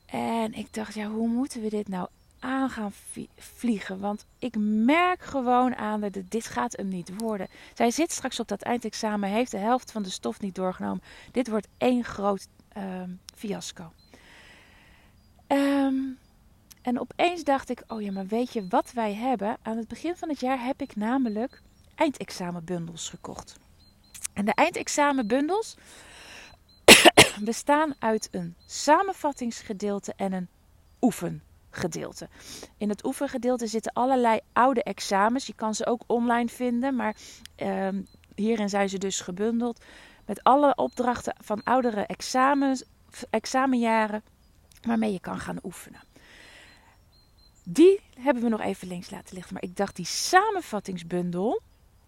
En 0.05 0.53
ik 0.53 0.73
dacht, 0.73 0.93
ja, 0.93 1.07
hoe 1.07 1.27
moeten 1.27 1.61
we 1.61 1.69
dit 1.69 1.87
nou 1.87 2.07
aan 2.43 2.69
gaan 2.69 2.91
vliegen? 3.37 3.99
Want 3.99 4.25
ik 4.39 4.55
merk 4.59 5.21
gewoon 5.21 5.75
aan 5.75 6.01
dat 6.01 6.17
dit 6.29 6.45
gaat 6.45 6.77
hem 6.77 6.87
niet 6.87 7.11
worden. 7.17 7.47
Zij 7.73 7.91
zit 7.91 8.11
straks 8.11 8.39
op 8.39 8.47
dat 8.47 8.61
eindexamen, 8.61 9.29
heeft 9.29 9.51
de 9.51 9.57
helft 9.57 9.91
van 9.91 10.03
de 10.03 10.09
stof 10.09 10.39
niet 10.39 10.55
doorgenomen. 10.55 11.03
Dit 11.31 11.47
wordt 11.47 11.67
één 11.77 12.03
groot 12.03 12.47
um, 12.77 13.19
fiasco. 13.35 13.91
Um, 15.47 16.17
en 16.81 16.99
opeens 16.99 17.43
dacht 17.43 17.69
ik, 17.69 17.83
oh 17.87 18.01
ja, 18.01 18.11
maar 18.11 18.27
weet 18.27 18.53
je 18.53 18.67
wat 18.67 18.91
wij 18.91 19.13
hebben? 19.13 19.57
Aan 19.61 19.77
het 19.77 19.87
begin 19.87 20.15
van 20.15 20.29
het 20.29 20.39
jaar 20.39 20.63
heb 20.65 20.81
ik 20.81 20.95
namelijk 20.95 21.61
eindexamenbundels 21.95 23.09
gekocht. 23.09 23.57
En 24.33 24.45
de 24.45 24.53
eindexamenbundels 24.53 25.75
bestaan 27.41 27.93
uit 27.99 28.27
een 28.31 28.55
samenvattingsgedeelte 28.65 30.13
en 30.15 30.33
een 30.33 30.47
oefengedeelte. 31.73 32.29
In 32.77 32.89
het 32.89 33.05
oefengedeelte 33.05 33.67
zitten 33.67 33.93
allerlei 33.93 34.39
oude 34.53 34.83
examens. 34.83 35.47
Je 35.47 35.53
kan 35.53 35.75
ze 35.75 35.85
ook 35.85 36.03
online 36.07 36.49
vinden, 36.49 36.95
maar 36.95 37.15
uh, 37.57 37.87
hierin 38.35 38.69
zijn 38.69 38.89
ze 38.89 38.97
dus 38.97 39.19
gebundeld. 39.19 39.83
Met 40.25 40.43
alle 40.43 40.75
opdrachten 40.75 41.35
van 41.39 41.63
oudere 41.63 42.01
examens, 42.01 42.83
examenjaren 43.29 44.23
waarmee 44.81 45.11
je 45.11 45.19
kan 45.19 45.39
gaan 45.39 45.59
oefenen. 45.63 46.01
Die 47.63 47.99
hebben 48.19 48.43
we 48.43 48.49
nog 48.49 48.61
even 48.61 48.87
links 48.87 49.09
laten 49.09 49.35
liggen. 49.35 49.53
Maar 49.53 49.63
ik 49.63 49.75
dacht, 49.75 49.95
die 49.95 50.05
samenvattingsbundel, 50.05 51.61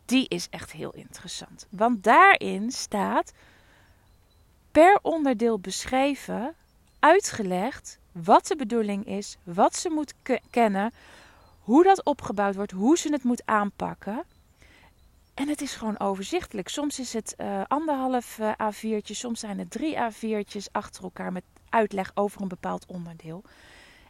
die 0.05 0.27
is 0.27 0.48
echt 0.50 0.72
heel 0.72 0.93
interessant. 0.93 1.67
Want 1.69 2.03
daarin 2.03 2.72
staat 2.72 3.34
per 4.72 5.00
onderdeel 5.01 5.60
beschreven, 5.60 6.55
uitgelegd 7.00 8.00
wat 8.24 8.48
de 8.48 8.55
bedoeling 8.55 9.05
is, 9.05 9.38
wat 9.43 9.75
ze 9.75 9.89
moet 9.89 10.13
kennen, 10.50 10.93
hoe 11.60 11.84
dat 11.84 12.03
opgebouwd 12.03 12.55
wordt, 12.55 12.72
hoe 12.72 12.98
ze 12.98 13.12
het 13.12 13.24
moet 13.24 13.45
aanpakken. 13.45 14.24
En 15.34 15.48
het 15.48 15.62
is 15.62 15.75
gewoon 15.75 16.00
overzichtelijk. 16.00 16.67
Soms 16.67 17.00
is 17.00 17.13
het 17.13 17.36
uh, 17.38 17.62
anderhalf 17.67 18.38
uh, 18.38 18.51
A4'tje, 18.51 19.12
soms 19.12 19.39
zijn 19.39 19.60
het 19.60 19.72
drie 19.72 19.95
A4'tjes 19.95 20.72
achter 20.72 21.03
elkaar 21.03 21.31
met 21.31 21.43
uitleg 21.69 22.12
over 22.13 22.41
een 22.41 22.48
bepaald 22.48 22.86
onderdeel. 22.86 23.43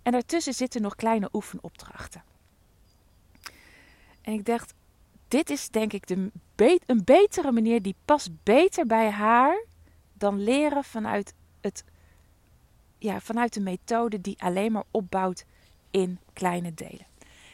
En 0.04 0.12
daartussen 0.12 0.54
zitten 0.54 0.82
nog 0.82 0.96
kleine 0.96 1.30
oefenopdrachten. 1.34 2.24
En 4.22 4.34
ik 4.34 4.46
dacht, 4.46 4.74
dit 5.28 5.50
is 5.50 5.70
denk 5.70 5.94
ik 5.94 6.08
de 6.08 6.32
een 6.86 7.04
betere 7.04 7.52
manier 7.52 7.82
die 7.82 7.96
past 8.06 8.30
beter 8.44 8.86
bij 8.86 9.10
haar 9.10 9.66
dan 10.14 10.44
leren 10.44 10.84
vanuit, 10.84 11.34
het, 11.62 11.84
ja, 12.98 13.20
vanuit 13.20 13.54
de 13.54 13.60
methode 13.60 14.22
die 14.22 14.42
alleen 14.42 14.72
maar 14.72 14.84
opbouwt 14.92 15.46
in 15.92 16.20
kleine 16.34 16.74
delen. 16.74 17.06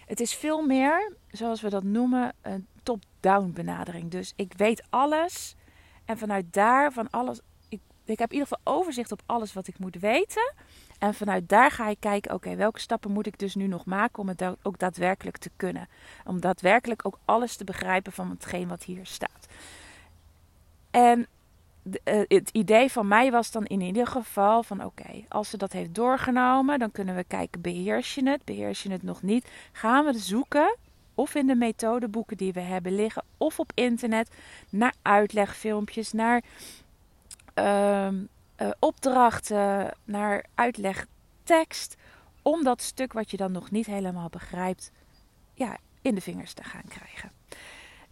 Het 0.05 0.19
is 0.19 0.33
veel 0.33 0.65
meer, 0.65 1.13
zoals 1.31 1.62
we 1.62 1.69
dat 1.69 1.83
noemen, 1.83 2.33
een 2.41 2.67
top-down 2.83 3.51
benadering. 3.53 4.12
Dus 4.12 4.33
ik 4.36 4.53
weet 4.57 4.83
alles 4.89 5.55
en 6.05 6.17
vanuit 6.17 6.53
daar 6.53 6.91
van 6.93 7.10
alles. 7.10 7.39
Ik, 7.69 7.79
ik 8.05 8.19
heb 8.19 8.31
in 8.31 8.38
ieder 8.38 8.48
geval 8.48 8.79
overzicht 8.79 9.12
op 9.12 9.21
alles 9.25 9.53
wat 9.53 9.67
ik 9.67 9.79
moet 9.79 9.95
weten. 9.95 10.53
En 11.00 11.13
vanuit 11.13 11.50
daar 11.50 11.71
ga 11.71 11.88
ik 11.88 12.00
kijken, 12.00 12.33
oké, 12.33 12.55
welke 12.55 12.79
stappen 12.79 13.12
moet 13.12 13.27
ik 13.27 13.39
dus 13.39 13.55
nu 13.55 13.67
nog 13.67 13.86
maken 13.86 14.19
om 14.19 14.27
het 14.27 14.43
ook 14.62 14.79
daadwerkelijk 14.79 15.38
te 15.38 15.51
kunnen. 15.55 15.88
Om 16.25 16.41
daadwerkelijk 16.41 17.05
ook 17.05 17.19
alles 17.25 17.55
te 17.55 17.63
begrijpen 17.63 18.12
van 18.12 18.29
hetgeen 18.29 18.67
wat 18.67 18.83
hier 18.83 19.05
staat. 19.05 19.48
En 20.91 21.27
uh, 21.83 22.21
het 22.27 22.50
idee 22.50 22.91
van 22.91 23.07
mij 23.07 23.31
was 23.31 23.51
dan 23.51 23.65
in 23.65 23.81
ieder 23.81 24.07
geval 24.07 24.63
van 24.63 24.83
oké, 24.83 25.25
als 25.29 25.50
ze 25.50 25.57
dat 25.57 25.71
heeft 25.71 25.95
doorgenomen, 25.95 26.79
dan 26.79 26.91
kunnen 26.91 27.15
we 27.15 27.23
kijken, 27.23 27.61
beheers 27.61 28.15
je 28.15 28.29
het, 28.29 28.43
beheers 28.45 28.83
je 28.83 28.91
het 28.91 29.03
nog 29.03 29.21
niet. 29.21 29.47
Gaan 29.71 30.05
we 30.05 30.17
zoeken, 30.17 30.77
of 31.15 31.35
in 31.35 31.47
de 31.47 31.55
methodeboeken 31.55 32.38
die 32.38 32.53
we 32.53 32.59
hebben 32.59 32.95
liggen, 32.95 33.23
of 33.38 33.59
op 33.59 33.71
internet, 33.75 34.29
naar 34.69 34.93
uitlegfilmpjes, 35.01 36.11
naar... 36.11 36.43
Uh, 37.55 38.07
uh, 38.61 38.69
opdrachten, 38.79 39.93
naar 40.03 40.45
uitlegtekst. 40.55 41.95
Om 42.41 42.63
dat 42.63 42.81
stuk 42.81 43.13
wat 43.13 43.31
je 43.31 43.38
dan 43.38 43.51
nog 43.51 43.71
niet 43.71 43.85
helemaal 43.85 44.29
begrijpt, 44.29 44.91
ja, 45.53 45.77
in 46.01 46.15
de 46.15 46.21
vingers 46.21 46.53
te 46.53 46.63
gaan 46.63 46.88
krijgen. 46.88 47.40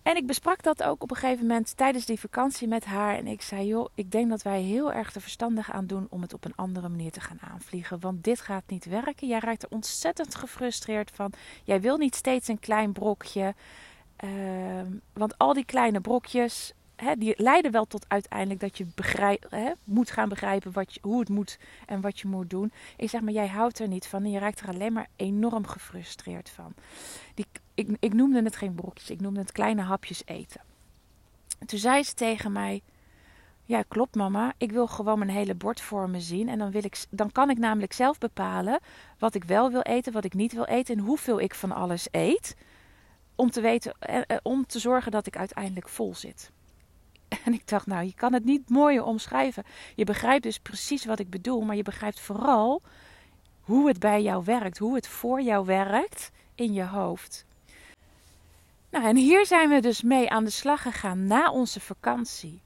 En 0.10 0.16
ik 0.16 0.28
besprak 0.28 0.64
dat 0.64 0.84
ook 0.84 1.04
op 1.04 1.12
een 1.12 1.18
gegeven 1.18 1.48
moment 1.48 1.78
tijdens 1.78 2.06
die 2.06 2.20
vakantie 2.20 2.68
met 2.68 2.86
haar. 2.86 3.18
En 3.18 3.28
ik 3.28 3.42
zei: 3.42 3.68
Joh, 3.68 3.90
ik 3.94 4.12
denk 4.12 4.30
dat 4.30 4.42
wij 4.42 4.62
heel 4.62 4.94
erg 4.94 5.16
er 5.16 5.22
verstandig 5.22 5.72
aan 5.72 5.86
doen 5.86 6.08
om 6.10 6.22
het 6.22 6.34
op 6.34 6.46
een 6.46 6.56
andere 6.56 6.90
manier 6.90 7.12
te 7.12 7.20
gaan 7.20 7.40
aanvliegen. 7.42 8.00
Want 8.00 8.24
dit 8.24 8.42
gaat 8.42 8.64
niet 8.68 8.86
werken. 8.86 9.28
Jij 9.28 9.40
raakt 9.40 9.64
er 9.64 9.70
ontzettend 9.70 10.36
gefrustreerd 10.36 11.12
van. 11.14 11.34
Jij 11.64 11.82
wil 11.82 11.98
niet 11.98 12.16
steeds 12.16 12.48
een 12.48 12.60
klein 12.60 12.92
brokje. 12.92 13.56
Uh, 14.24 14.30
want 15.14 15.38
al 15.38 15.54
die 15.54 15.66
kleine 15.66 16.02
brokjes, 16.02 16.74
die 17.18 17.34
leiden 17.38 17.72
wel 17.72 17.86
tot 17.86 18.06
uiteindelijk 18.08 18.60
dat 18.60 18.78
je 18.78 18.86
begrijp, 18.96 19.50
moet 19.84 20.12
gaan 20.12 20.30
begrijpen 20.30 20.72
wat 20.72 20.94
je, 20.94 21.00
hoe 21.04 21.20
het 21.20 21.30
moet 21.30 21.60
en 21.86 22.02
wat 22.02 22.20
je 22.20 22.28
moet 22.28 22.50
doen. 22.50 22.72
Ik 22.98 23.10
zeg 23.10 23.22
maar, 23.22 23.34
jij 23.34 23.48
houdt 23.48 23.80
er 23.80 23.88
niet 23.88 24.08
van 24.08 24.24
en 24.24 24.32
je 24.32 24.40
raakt 24.40 24.60
er 24.60 24.70
alleen 24.70 24.94
maar 24.94 25.08
enorm 25.16 25.68
gefrustreerd 25.68 26.50
van. 26.50 26.74
Die, 27.34 27.46
ik, 27.80 27.98
ik 28.00 28.14
noemde 28.14 28.44
het 28.44 28.56
geen 28.56 28.76
brokjes, 28.76 29.10
ik 29.10 29.22
noemde 29.22 29.40
het 29.40 29.52
kleine 29.52 29.82
hapjes 29.82 30.22
eten. 30.26 30.62
Toen 31.66 31.80
zei 31.80 32.04
ze 32.04 32.14
tegen 32.14 32.52
mij: 32.52 32.82
Ja, 33.64 33.84
klopt, 33.88 34.16
mama. 34.16 34.54
Ik 34.58 34.72
wil 34.72 34.88
gewoon 34.88 35.20
mijn 35.20 35.32
hele 35.32 35.56
bord 35.56 35.82
voor 35.82 36.10
me 36.10 36.20
zien. 36.20 36.50
En 36.50 36.58
dan, 36.58 36.72
wil 36.72 36.84
ik, 36.84 37.06
dan 37.10 37.32
kan 37.32 37.50
ik 37.50 37.58
namelijk 37.58 37.94
zelf 37.94 38.18
bepalen 38.18 38.80
wat 39.18 39.36
ik 39.36 39.44
wel 39.44 39.72
wil 39.72 39.82
eten, 39.82 40.14
wat 40.14 40.26
ik 40.26 40.34
niet 40.34 40.54
wil 40.54 40.66
eten 40.66 40.98
en 40.98 41.04
hoeveel 41.04 41.40
ik 41.40 41.56
van 41.56 41.72
alles 41.72 42.08
eet. 42.12 42.56
Om 43.36 43.52
te, 43.52 43.62
weten, 43.62 43.94
eh, 44.00 44.22
eh 44.28 44.38
om 44.44 44.66
te 44.66 44.80
zorgen 44.80 45.12
dat 45.12 45.28
ik 45.28 45.38
uiteindelijk 45.38 45.90
vol 45.90 46.16
zit. 46.16 46.52
En 47.46 47.54
ik 47.54 47.68
dacht, 47.68 47.86
nou, 47.86 48.06
je 48.06 48.14
kan 48.14 48.34
het 48.34 48.46
niet 48.46 48.70
mooier 48.70 49.04
omschrijven. 49.04 49.64
Je 49.96 50.04
begrijpt 50.04 50.44
dus 50.44 50.60
precies 50.60 51.06
wat 51.06 51.20
ik 51.20 51.30
bedoel, 51.30 51.62
maar 51.62 51.76
je 51.76 51.84
begrijpt 51.84 52.20
vooral 52.20 52.82
hoe 53.60 53.88
het 53.88 54.00
bij 54.00 54.22
jou 54.22 54.44
werkt, 54.44 54.78
hoe 54.78 54.96
het 54.96 55.08
voor 55.08 55.42
jou 55.42 55.66
werkt 55.66 56.32
in 56.56 56.74
je 56.74 56.86
hoofd. 56.86 57.46
Nou, 58.92 59.06
en 59.06 59.16
hier 59.16 59.46
zijn 59.46 59.70
we 59.70 59.82
dus 59.82 60.02
mee 60.02 60.30
aan 60.30 60.44
de 60.44 60.50
slag 60.50 60.82
gegaan 60.82 61.28
na 61.28 61.52
onze 61.52 61.80
vakantie. 61.80 62.62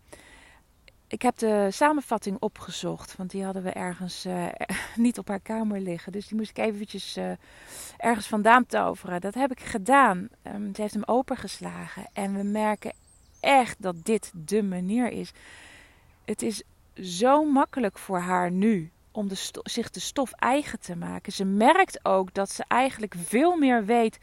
Ik 1.08 1.22
heb 1.22 1.38
de 1.38 1.68
samenvatting 1.72 2.38
opgezocht, 2.40 3.16
want 3.16 3.32
die 3.32 3.44
hadden 3.44 3.64
we 3.64 3.70
ergens 3.70 4.26
uh, 4.26 4.46
niet 4.96 5.18
op 5.18 5.28
haar 5.28 5.40
kamer 5.40 5.80
liggen. 5.80 6.12
Dus 6.12 6.28
die 6.28 6.38
moest 6.38 6.50
ik 6.50 6.58
eventjes 6.58 7.18
uh, 7.18 7.32
ergens 7.98 8.28
vandaan 8.28 8.66
toveren. 8.66 9.22
Dat 9.22 9.34
heb 9.34 9.52
ik 9.52 9.60
gedaan. 9.60 10.28
Um, 10.44 10.76
ze 10.76 10.82
heeft 10.82 10.94
hem 10.94 11.04
opengeslagen 11.06 12.08
en 12.14 12.34
we 12.34 12.44
merken 12.44 12.94
echt 13.40 13.82
dat 13.82 14.06
dit 14.06 14.32
de 14.36 14.64
manier 14.64 15.12
is. 15.12 15.32
Het 16.26 16.42
is 16.42 16.64
zo 17.02 17.44
makkelijk 17.46 17.98
voor 17.98 18.20
haar 18.20 18.52
nu 18.52 18.92
om 19.12 19.28
de 19.28 19.50
zich 19.64 19.90
de 19.90 20.00
stof 20.00 20.32
eigen 20.32 20.80
te 20.80 20.96
maken. 20.96 21.32
Ze 21.32 21.46
merkt 21.46 22.06
ook 22.06 22.34
dat 22.34 22.50
ze 22.50 22.64
eigenlijk 22.68 23.16
veel 23.18 23.58
meer 23.58 23.86
weet 23.86 24.20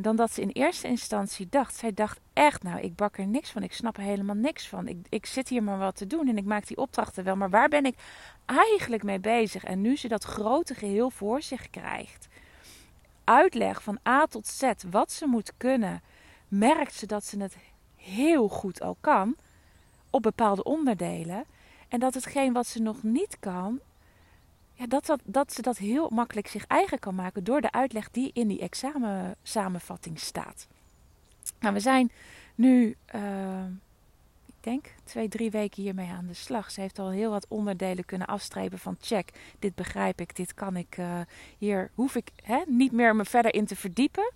dan 0.00 0.16
dat 0.16 0.32
ze 0.32 0.40
in 0.40 0.48
eerste 0.48 0.88
instantie 0.88 1.46
dacht. 1.50 1.74
Zij 1.76 1.92
dacht 1.94 2.20
echt, 2.32 2.62
nou, 2.62 2.80
ik 2.80 2.94
bak 2.94 3.18
er 3.18 3.26
niks 3.26 3.50
van. 3.50 3.62
Ik 3.62 3.72
snap 3.72 3.96
er 3.96 4.02
helemaal 4.02 4.34
niks 4.34 4.68
van. 4.68 4.88
Ik, 4.88 5.06
ik 5.08 5.26
zit 5.26 5.48
hier 5.48 5.62
maar 5.62 5.78
wat 5.78 5.96
te 5.96 6.06
doen 6.06 6.28
en 6.28 6.36
ik 6.36 6.44
maak 6.44 6.66
die 6.66 6.76
opdrachten 6.76 7.24
wel. 7.24 7.36
Maar 7.36 7.50
waar 7.50 7.68
ben 7.68 7.84
ik 7.84 7.96
eigenlijk 8.44 9.02
mee 9.02 9.18
bezig? 9.18 9.64
En 9.64 9.80
nu 9.80 9.96
ze 9.96 10.08
dat 10.08 10.24
grote 10.24 10.74
geheel 10.74 11.10
voor 11.10 11.42
zich 11.42 11.70
krijgt, 11.70 12.28
uitleg 13.24 13.82
van 13.82 13.98
A 14.08 14.26
tot 14.26 14.46
Z 14.46 14.72
wat 14.90 15.12
ze 15.12 15.26
moet 15.26 15.52
kunnen, 15.56 16.02
merkt 16.48 16.94
ze 16.94 17.06
dat 17.06 17.24
ze 17.24 17.40
het 17.40 17.56
heel 17.96 18.48
goed 18.48 18.80
al 18.80 18.96
kan 19.00 19.36
op 20.10 20.22
bepaalde 20.22 20.62
onderdelen. 20.62 21.44
En 21.88 22.00
dat 22.00 22.14
hetgeen 22.14 22.52
wat 22.52 22.66
ze 22.66 22.82
nog 22.82 23.02
niet 23.02 23.36
kan, 23.40 23.80
ja, 24.74 24.86
dat, 24.86 25.06
dat, 25.06 25.20
dat 25.24 25.52
ze 25.52 25.62
dat 25.62 25.78
heel 25.78 26.10
makkelijk 26.10 26.46
zich 26.46 26.66
eigen 26.66 26.98
kan 26.98 27.14
maken 27.14 27.44
door 27.44 27.60
de 27.60 27.72
uitleg 27.72 28.10
die 28.10 28.30
in 28.32 28.48
die 28.48 28.60
examensamenvatting 28.60 30.20
staat. 30.20 30.66
Nou, 31.60 31.74
we 31.74 31.80
zijn 31.80 32.10
nu, 32.54 32.96
uh, 33.14 33.64
ik 34.46 34.54
denk, 34.60 34.94
twee, 35.04 35.28
drie 35.28 35.50
weken 35.50 35.82
hiermee 35.82 36.10
aan 36.10 36.26
de 36.26 36.34
slag. 36.34 36.70
Ze 36.70 36.80
heeft 36.80 36.98
al 36.98 37.10
heel 37.10 37.30
wat 37.30 37.46
onderdelen 37.48 38.04
kunnen 38.04 38.26
afstrepen 38.26 38.78
van 38.78 38.96
check, 39.00 39.30
dit 39.58 39.74
begrijp 39.74 40.20
ik, 40.20 40.36
dit 40.36 40.54
kan 40.54 40.76
ik, 40.76 40.96
uh, 40.96 41.20
hier 41.58 41.90
hoef 41.94 42.14
ik 42.14 42.30
hè, 42.42 42.62
niet 42.66 42.92
meer 42.92 43.16
me 43.16 43.24
verder 43.24 43.54
in 43.54 43.66
te 43.66 43.76
verdiepen. 43.76 44.32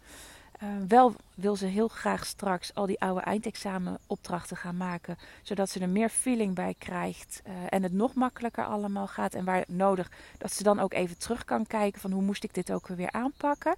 Uh, 0.63 0.69
wel 0.89 1.15
wil 1.35 1.57
ze 1.57 1.67
heel 1.67 1.89
graag 1.89 2.27
straks 2.27 2.75
al 2.75 2.87
die 2.87 3.01
oude 3.01 3.21
eindexamenopdrachten 3.21 4.57
gaan 4.57 4.77
maken, 4.77 5.19
zodat 5.43 5.71
ze 5.71 5.81
er 5.81 5.89
meer 5.89 6.09
feeling 6.09 6.55
bij 6.55 6.75
krijgt 6.79 7.43
uh, 7.47 7.53
en 7.69 7.83
het 7.83 7.93
nog 7.93 8.15
makkelijker 8.15 8.65
allemaal 8.65 9.07
gaat. 9.07 9.35
En 9.35 9.45
waar 9.45 9.65
nodig, 9.69 10.11
dat 10.39 10.53
ze 10.53 10.63
dan 10.63 10.79
ook 10.79 10.93
even 10.93 11.19
terug 11.19 11.45
kan 11.45 11.67
kijken 11.67 12.01
van 12.01 12.11
hoe 12.11 12.23
moest 12.23 12.45
ik 12.45 12.55
dit 12.55 12.73
ook 12.73 12.87
weer 12.87 13.13
aanpakken. 13.13 13.77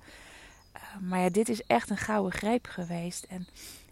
Uh, 0.77 1.09
maar 1.09 1.21
ja, 1.21 1.29
dit 1.29 1.49
is 1.49 1.63
echt 1.63 1.91
een 1.91 1.97
gouden 1.97 2.33
greep 2.33 2.67
geweest. 2.67 3.25
En 3.25 3.47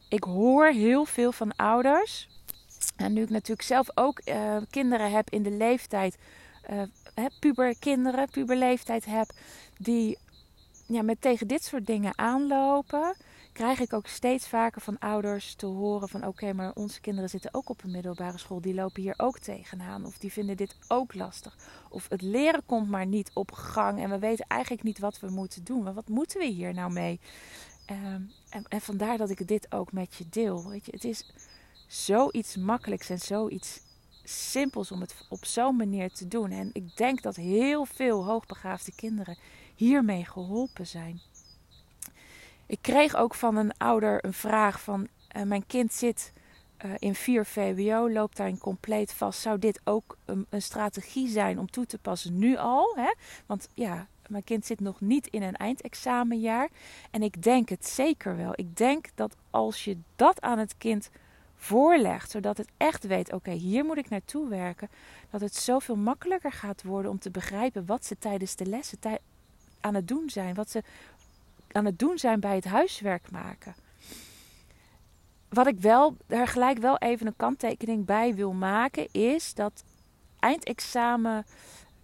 ik 0.09 0.25
hoor 0.25 0.67
heel 0.67 1.05
veel 1.05 1.33
van 1.33 1.57
ouders. 1.57 2.29
En 2.97 3.13
nu 3.13 3.23
ik 3.23 3.31
natuurlijk 3.31 3.63
zelf 3.63 3.89
ook 3.95 4.23
kinderen 4.71 5.13
heb 5.13 5.31
in 5.31 5.43
de 5.43 5.51
leeftijd, 5.51 6.19
puberkinderen, 7.41 8.31
puberleeftijd 8.31 9.05
heb, 9.05 9.31
die 9.77 10.19
ja, 10.89 11.03
met 11.03 11.21
tegen 11.21 11.47
dit 11.47 11.65
soort 11.65 11.87
dingen 11.87 12.19
aanlopen, 12.19 13.17
krijg 13.53 13.81
ik 13.81 13.93
ook 13.93 14.07
steeds 14.07 14.49
vaker 14.49 14.81
van 14.81 14.99
ouders 14.99 15.55
te 15.55 15.67
horen 15.67 16.09
van 16.09 16.27
oké, 16.27 16.53
maar 16.53 16.73
onze 16.75 17.01
kinderen 17.01 17.31
zitten 17.31 17.55
ook 17.55 17.69
op 17.69 17.83
een 17.83 17.91
middelbare 17.91 18.39
school, 18.39 18.61
die 18.61 18.75
lopen 18.75 19.03
hier 19.03 19.15
ook 19.17 19.39
tegenaan 19.39 20.05
of 20.05 20.19
die 20.19 20.33
vinden 20.33 20.57
dit 20.57 20.77
ook 20.89 21.15
lastig. 21.15 21.57
Of 21.91 22.09
het 22.09 22.23
leren 22.23 22.63
komt 22.67 22.89
maar 22.89 23.07
niet 23.07 23.31
op 23.35 23.53
gang 23.53 24.03
en 24.03 24.11
we 24.11 24.19
weten 24.19 24.45
eigenlijk 24.49 24.83
niet 24.83 24.99
wat 24.99 25.21
we 25.21 25.31
moeten 25.31 25.65
doen. 25.65 25.83
Maar 25.83 25.95
wat 25.95 26.09
moeten 26.09 26.41
we 26.41 26.47
hier 26.47 26.75
nou 26.75 26.93
mee? 26.93 27.21
Um, 27.91 28.31
en, 28.49 28.65
en, 28.69 28.81
vandaar 28.81 29.19
dat 29.19 29.31
ik 29.31 29.49
dit 29.49 29.73
ook 29.73 29.93
met 29.93 30.15
je 30.15 30.25
deel. 30.31 30.69
Weet 30.69 30.87
je, 30.87 30.93
het 30.93 31.05
is 31.05 31.33
zoiets 31.87 32.57
makkelijks 32.57 33.11
en 33.11 33.19
zoiets 33.19 33.81
simpels 34.25 34.93
om 34.93 35.01
het 35.01 35.15
op 35.29 35.45
zo'n 35.45 35.77
manier 35.77 36.13
te 36.13 36.29
doen. 36.29 36.51
En 36.51 36.71
ik 36.73 36.97
denk 36.97 37.23
dat 37.23 37.37
heel 37.37 37.85
veel 37.85 38.25
hoogbegaafde 38.25 38.93
kinderen 38.95 39.39
hiermee 39.79 40.25
geholpen 40.25 40.87
zijn. 40.87 41.21
Ik 42.67 42.79
kreeg 42.81 43.17
ook 43.17 43.35
van 43.35 43.57
een 43.57 43.77
ouder 43.77 44.25
een 44.25 44.33
vraag 44.33 44.81
van 44.81 45.09
uh, 45.37 45.43
mijn 45.43 45.67
kind 45.67 45.93
zit 45.93 46.33
uh, 46.85 46.93
in 46.99 47.15
4 47.15 47.47
VWO, 47.47 48.11
loopt 48.11 48.37
daarin 48.37 48.59
compleet 48.59 49.13
vast. 49.13 49.41
Zou 49.41 49.59
dit 49.59 49.81
ook 49.85 50.17
een, 50.25 50.47
een, 50.49 50.63
strategie 50.63 51.29
zijn 51.29 51.59
om 51.59 51.71
toe 51.71 51.87
te 51.87 51.99
passen 51.99 52.39
nu 52.39 52.57
al? 52.57 52.95
Hè? 52.97 53.13
Want 53.47 53.69
ja, 53.75 54.07
mijn 54.29 54.45
kind 54.45 54.67
zit 54.67 54.81
nog 54.81 55.01
niet 55.01 55.27
in 55.27 55.43
een 55.43 55.57
eindexamenjaar. 55.57 56.69
En 57.11 57.23
ik 57.23 57.43
denk 57.43 57.69
het 57.69 57.87
zeker 57.87 58.37
wel. 58.37 58.53
Ik 58.55 58.77
denk 58.77 59.07
dat 59.15 59.37
als 59.51 59.85
je 59.85 59.99
dat 60.17 60.41
aan 60.41 60.59
het 60.59 60.75
kind 60.79 61.11
voorlegt, 61.57 62.31
zodat 62.31 62.57
het 62.57 62.69
echt 62.77 63.07
weet: 63.07 63.33
oké, 63.33 63.51
hier 63.51 63.85
moet 63.85 63.99
ik 63.99 64.09
naartoe 64.09 64.49
werken, 64.49 64.89
dat 65.31 65.41
het 65.41 65.55
zoveel 65.55 65.97
makkelijker 65.97 66.53
gaat 66.53 66.83
worden 66.83 67.11
om 67.11 67.19
te 67.19 67.31
begrijpen 67.31 67.87
wat 67.87 68.05
ze 68.05 68.19
tijdens 68.19 68.57
de 68.57 68.67
lessen 68.67 69.01
aan 69.81 69.95
het 69.95 70.09
doen 70.09 70.31
zijn, 70.31 70.55
wat 70.55 70.71
ze 70.71 70.83
aan 71.73 71.85
het 71.85 71.99
doen 71.99 72.19
zijn 72.19 72.41
bij 72.41 72.55
het 72.55 72.65
huiswerk 72.65 73.31
maken. 73.31 73.75
Wat 75.49 75.67
ik 75.67 75.81
wel, 75.81 76.17
daar 76.27 76.49
gelijk 76.49 76.79
wel 76.79 76.99
even 76.99 77.27
een 77.27 77.37
kanttekening 77.37 78.05
bij 78.05 78.35
wil 78.35 78.53
maken, 78.53 79.09
is 79.13 79.55
dat 79.55 79.85
eindexamen 80.39 81.47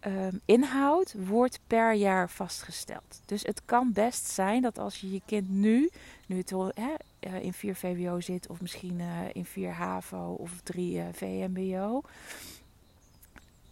um, 0.07 0.41
inhoud 0.45 1.15
wordt 1.27 1.61
per 1.67 1.93
jaar 1.93 2.31
vastgesteld. 2.31 3.21
Dus 3.27 3.43
het 3.43 3.63
kan 3.65 3.93
best 3.93 4.27
zijn 4.27 4.63
dat 4.63 4.79
als 4.79 5.01
je 5.01 5.11
je 5.11 5.23
kind 5.27 5.51
nu, 5.51 5.91
nu 6.27 6.37
het 6.37 6.53
eh, 6.53 7.43
in 7.43 7.53
4 7.53 7.77
VWO 7.77 8.21
zit, 8.21 8.49
of 8.49 8.61
misschien 8.61 8.99
uh, 8.99 9.19
in 9.33 9.45
4 9.45 9.73
HAVO 9.73 10.37
of 10.39 10.61
3 10.63 10.97
uh, 10.97 11.05
VMBO, 11.13 12.03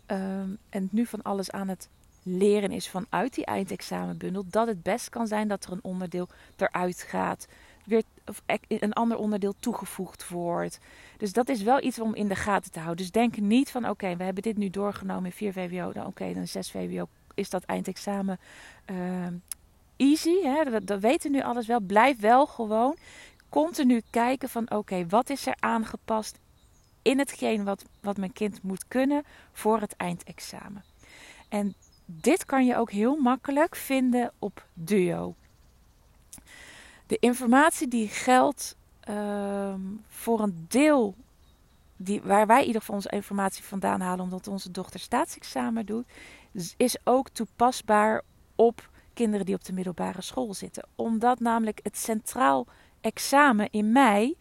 um, 0.06 0.58
en 0.68 0.88
nu 0.90 1.06
van 1.06 1.22
alles 1.22 1.50
aan 1.50 1.68
het 1.68 1.88
leren 2.22 2.70
is 2.70 2.88
vanuit 2.88 3.34
die 3.34 3.44
eindexamenbundel, 3.44 4.44
dat 4.50 4.66
het 4.66 4.82
best 4.82 5.08
kan 5.08 5.26
zijn 5.26 5.48
dat 5.48 5.64
er 5.64 5.72
een 5.72 5.84
onderdeel 5.84 6.28
eruit 6.56 7.02
gaat, 7.02 7.46
weer 7.84 8.02
of 8.26 8.42
een 8.68 8.92
ander 8.92 9.18
onderdeel 9.18 9.54
toegevoegd 9.60 10.28
wordt. 10.28 10.78
Dus 11.16 11.32
dat 11.32 11.48
is 11.48 11.62
wel 11.62 11.82
iets 11.82 12.00
om 12.00 12.14
in 12.14 12.28
de 12.28 12.34
gaten 12.34 12.72
te 12.72 12.78
houden. 12.78 13.04
Dus 13.04 13.12
denk 13.12 13.36
niet 13.36 13.70
van 13.70 13.88
oké, 13.88 14.16
we 14.16 14.24
hebben 14.24 14.42
dit 14.42 14.56
nu 14.56 14.70
doorgenomen 14.70 15.24
in 15.24 15.32
4 15.32 15.52
VWO, 15.52 15.92
dan 15.92 16.06
oké, 16.06 16.32
dan 16.32 16.46
6 16.46 16.70
VWO 16.70 17.08
is 17.34 17.50
dat 17.50 17.64
eindexamen 17.64 18.38
uh, 18.90 19.26
easy. 19.96 20.42
Hè? 20.42 20.70
Dat, 20.70 20.86
dat 20.86 21.00
weten 21.00 21.30
nu 21.30 21.42
alles 21.42 21.66
wel. 21.66 21.80
Blijf 21.80 22.20
wel 22.20 22.46
gewoon 22.46 22.96
continu 23.48 24.02
kijken 24.10 24.48
van 24.48 24.70
oké, 24.70 25.06
wat 25.06 25.30
is 25.30 25.46
er 25.46 25.56
aangepast 25.58 26.38
in 27.02 27.18
hetgeen 27.18 27.64
wat, 27.64 27.84
wat 28.00 28.16
mijn 28.16 28.32
kind 28.32 28.62
moet 28.62 28.88
kunnen 28.88 29.22
voor 29.52 29.80
het 29.80 29.96
eindexamen. 29.96 30.84
En 31.48 31.74
dit 32.20 32.44
kan 32.44 32.66
je 32.66 32.76
ook 32.76 32.90
heel 32.90 33.16
makkelijk 33.16 33.76
vinden 33.76 34.32
op 34.38 34.66
Duo. 34.74 35.34
De 37.06 37.16
informatie 37.20 37.88
die 37.88 38.08
geldt 38.08 38.76
uh, 39.08 39.74
voor 40.08 40.40
een 40.40 40.64
deel 40.68 41.14
die, 41.96 42.22
waar 42.22 42.46
wij 42.46 42.60
in 42.60 42.66
ieder 42.66 42.80
geval 42.80 42.96
onze 42.96 43.08
informatie 43.08 43.64
vandaan 43.64 44.00
halen, 44.00 44.24
omdat 44.24 44.48
onze 44.48 44.70
dochter 44.70 45.00
staatsexamen 45.00 45.86
doet, 45.86 46.06
is 46.76 46.96
ook 47.04 47.28
toepasbaar 47.28 48.22
op 48.54 48.90
kinderen 49.14 49.46
die 49.46 49.54
op 49.54 49.64
de 49.64 49.72
middelbare 49.72 50.22
school 50.22 50.54
zitten. 50.54 50.86
Omdat 50.96 51.40
namelijk 51.40 51.80
het 51.82 51.98
centraal 51.98 52.66
examen 53.00 53.70
in 53.70 53.92
mei 53.92 54.36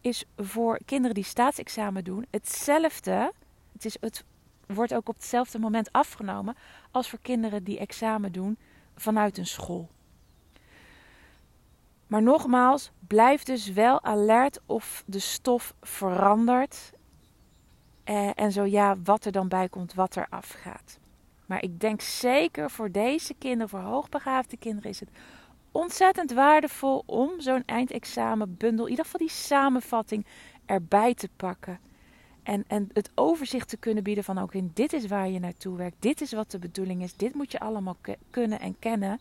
is 0.00 0.24
voor 0.36 0.80
kinderen 0.84 1.14
die 1.14 1.24
staatsexamen 1.24 2.04
doen 2.04 2.26
hetzelfde. 2.30 3.32
Het 3.72 3.84
is 3.84 3.96
het 4.00 4.24
wordt 4.66 4.94
ook 4.94 5.08
op 5.08 5.14
hetzelfde 5.14 5.58
moment 5.58 5.92
afgenomen 5.92 6.56
als 6.90 7.08
voor 7.08 7.18
kinderen 7.22 7.64
die 7.64 7.78
examen 7.78 8.32
doen 8.32 8.58
vanuit 8.96 9.38
een 9.38 9.46
school. 9.46 9.88
Maar 12.06 12.22
nogmaals, 12.22 12.90
blijf 13.06 13.42
dus 13.42 13.72
wel 13.72 14.02
alert 14.02 14.60
of 14.66 15.02
de 15.06 15.18
stof 15.18 15.74
verandert. 15.80 16.92
Eh, 18.04 18.30
en 18.34 18.52
zo 18.52 18.64
ja, 18.64 18.96
wat 19.04 19.24
er 19.24 19.32
dan 19.32 19.48
bij 19.48 19.68
komt, 19.68 19.94
wat 19.94 20.16
er 20.16 20.26
afgaat. 20.30 20.98
Maar 21.46 21.62
ik 21.62 21.80
denk 21.80 22.00
zeker 22.00 22.70
voor 22.70 22.90
deze 22.90 23.34
kinderen, 23.34 23.68
voor 23.68 23.80
hoogbegaafde 23.80 24.56
kinderen, 24.56 24.90
is 24.90 25.00
het 25.00 25.10
ontzettend 25.72 26.32
waardevol 26.32 27.02
om 27.06 27.40
zo'n 27.40 27.62
eindexamenbundel, 27.64 28.84
in 28.84 28.90
ieder 28.90 29.04
geval 29.04 29.20
die 29.20 29.36
samenvatting, 29.36 30.26
erbij 30.66 31.14
te 31.14 31.28
pakken. 31.36 31.80
En, 32.46 32.64
en 32.66 32.90
het 32.92 33.10
overzicht 33.14 33.68
te 33.68 33.76
kunnen 33.76 34.02
bieden 34.02 34.24
van 34.24 34.42
oké, 34.42 34.68
dit 34.74 34.92
is 34.92 35.06
waar 35.06 35.28
je 35.28 35.38
naartoe 35.38 35.76
werkt. 35.76 35.96
Dit 35.98 36.20
is 36.20 36.32
wat 36.32 36.50
de 36.50 36.58
bedoeling 36.58 37.02
is. 37.02 37.16
Dit 37.16 37.34
moet 37.34 37.52
je 37.52 37.60
allemaal 37.60 37.96
kunnen 38.30 38.60
en 38.60 38.78
kennen. 38.78 39.20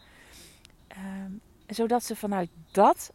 Ehm, 0.88 1.32
zodat 1.68 2.04
ze 2.04 2.16
vanuit 2.16 2.50
dat 2.72 3.14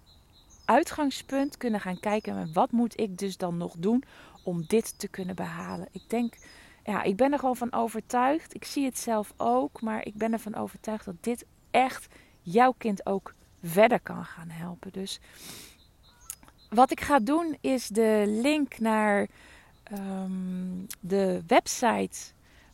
uitgangspunt 0.64 1.56
kunnen 1.56 1.80
gaan 1.80 2.00
kijken. 2.00 2.52
Wat 2.52 2.70
moet 2.70 3.00
ik 3.00 3.18
dus 3.18 3.36
dan 3.36 3.56
nog 3.56 3.74
doen 3.78 4.04
om 4.42 4.64
dit 4.66 4.98
te 4.98 5.08
kunnen 5.08 5.34
behalen? 5.34 5.88
Ik 5.92 6.02
denk, 6.06 6.34
ja, 6.84 7.02
ik 7.02 7.16
ben 7.16 7.32
er 7.32 7.38
gewoon 7.38 7.56
van 7.56 7.72
overtuigd. 7.72 8.54
Ik 8.54 8.64
zie 8.64 8.84
het 8.84 8.98
zelf 8.98 9.32
ook. 9.36 9.80
Maar 9.80 10.06
ik 10.06 10.14
ben 10.14 10.32
ervan 10.32 10.54
overtuigd 10.54 11.04
dat 11.04 11.16
dit 11.20 11.44
echt 11.70 12.06
jouw 12.42 12.74
kind 12.78 13.06
ook 13.06 13.34
verder 13.62 14.00
kan 14.00 14.24
gaan 14.24 14.50
helpen. 14.50 14.92
Dus 14.92 15.20
wat 16.68 16.90
ik 16.90 17.00
ga 17.00 17.18
doen 17.18 17.56
is 17.60 17.88
de 17.88 18.24
link 18.26 18.78
naar 18.78 19.28
um, 19.92 20.86
de 21.00 21.42
website 21.46 22.18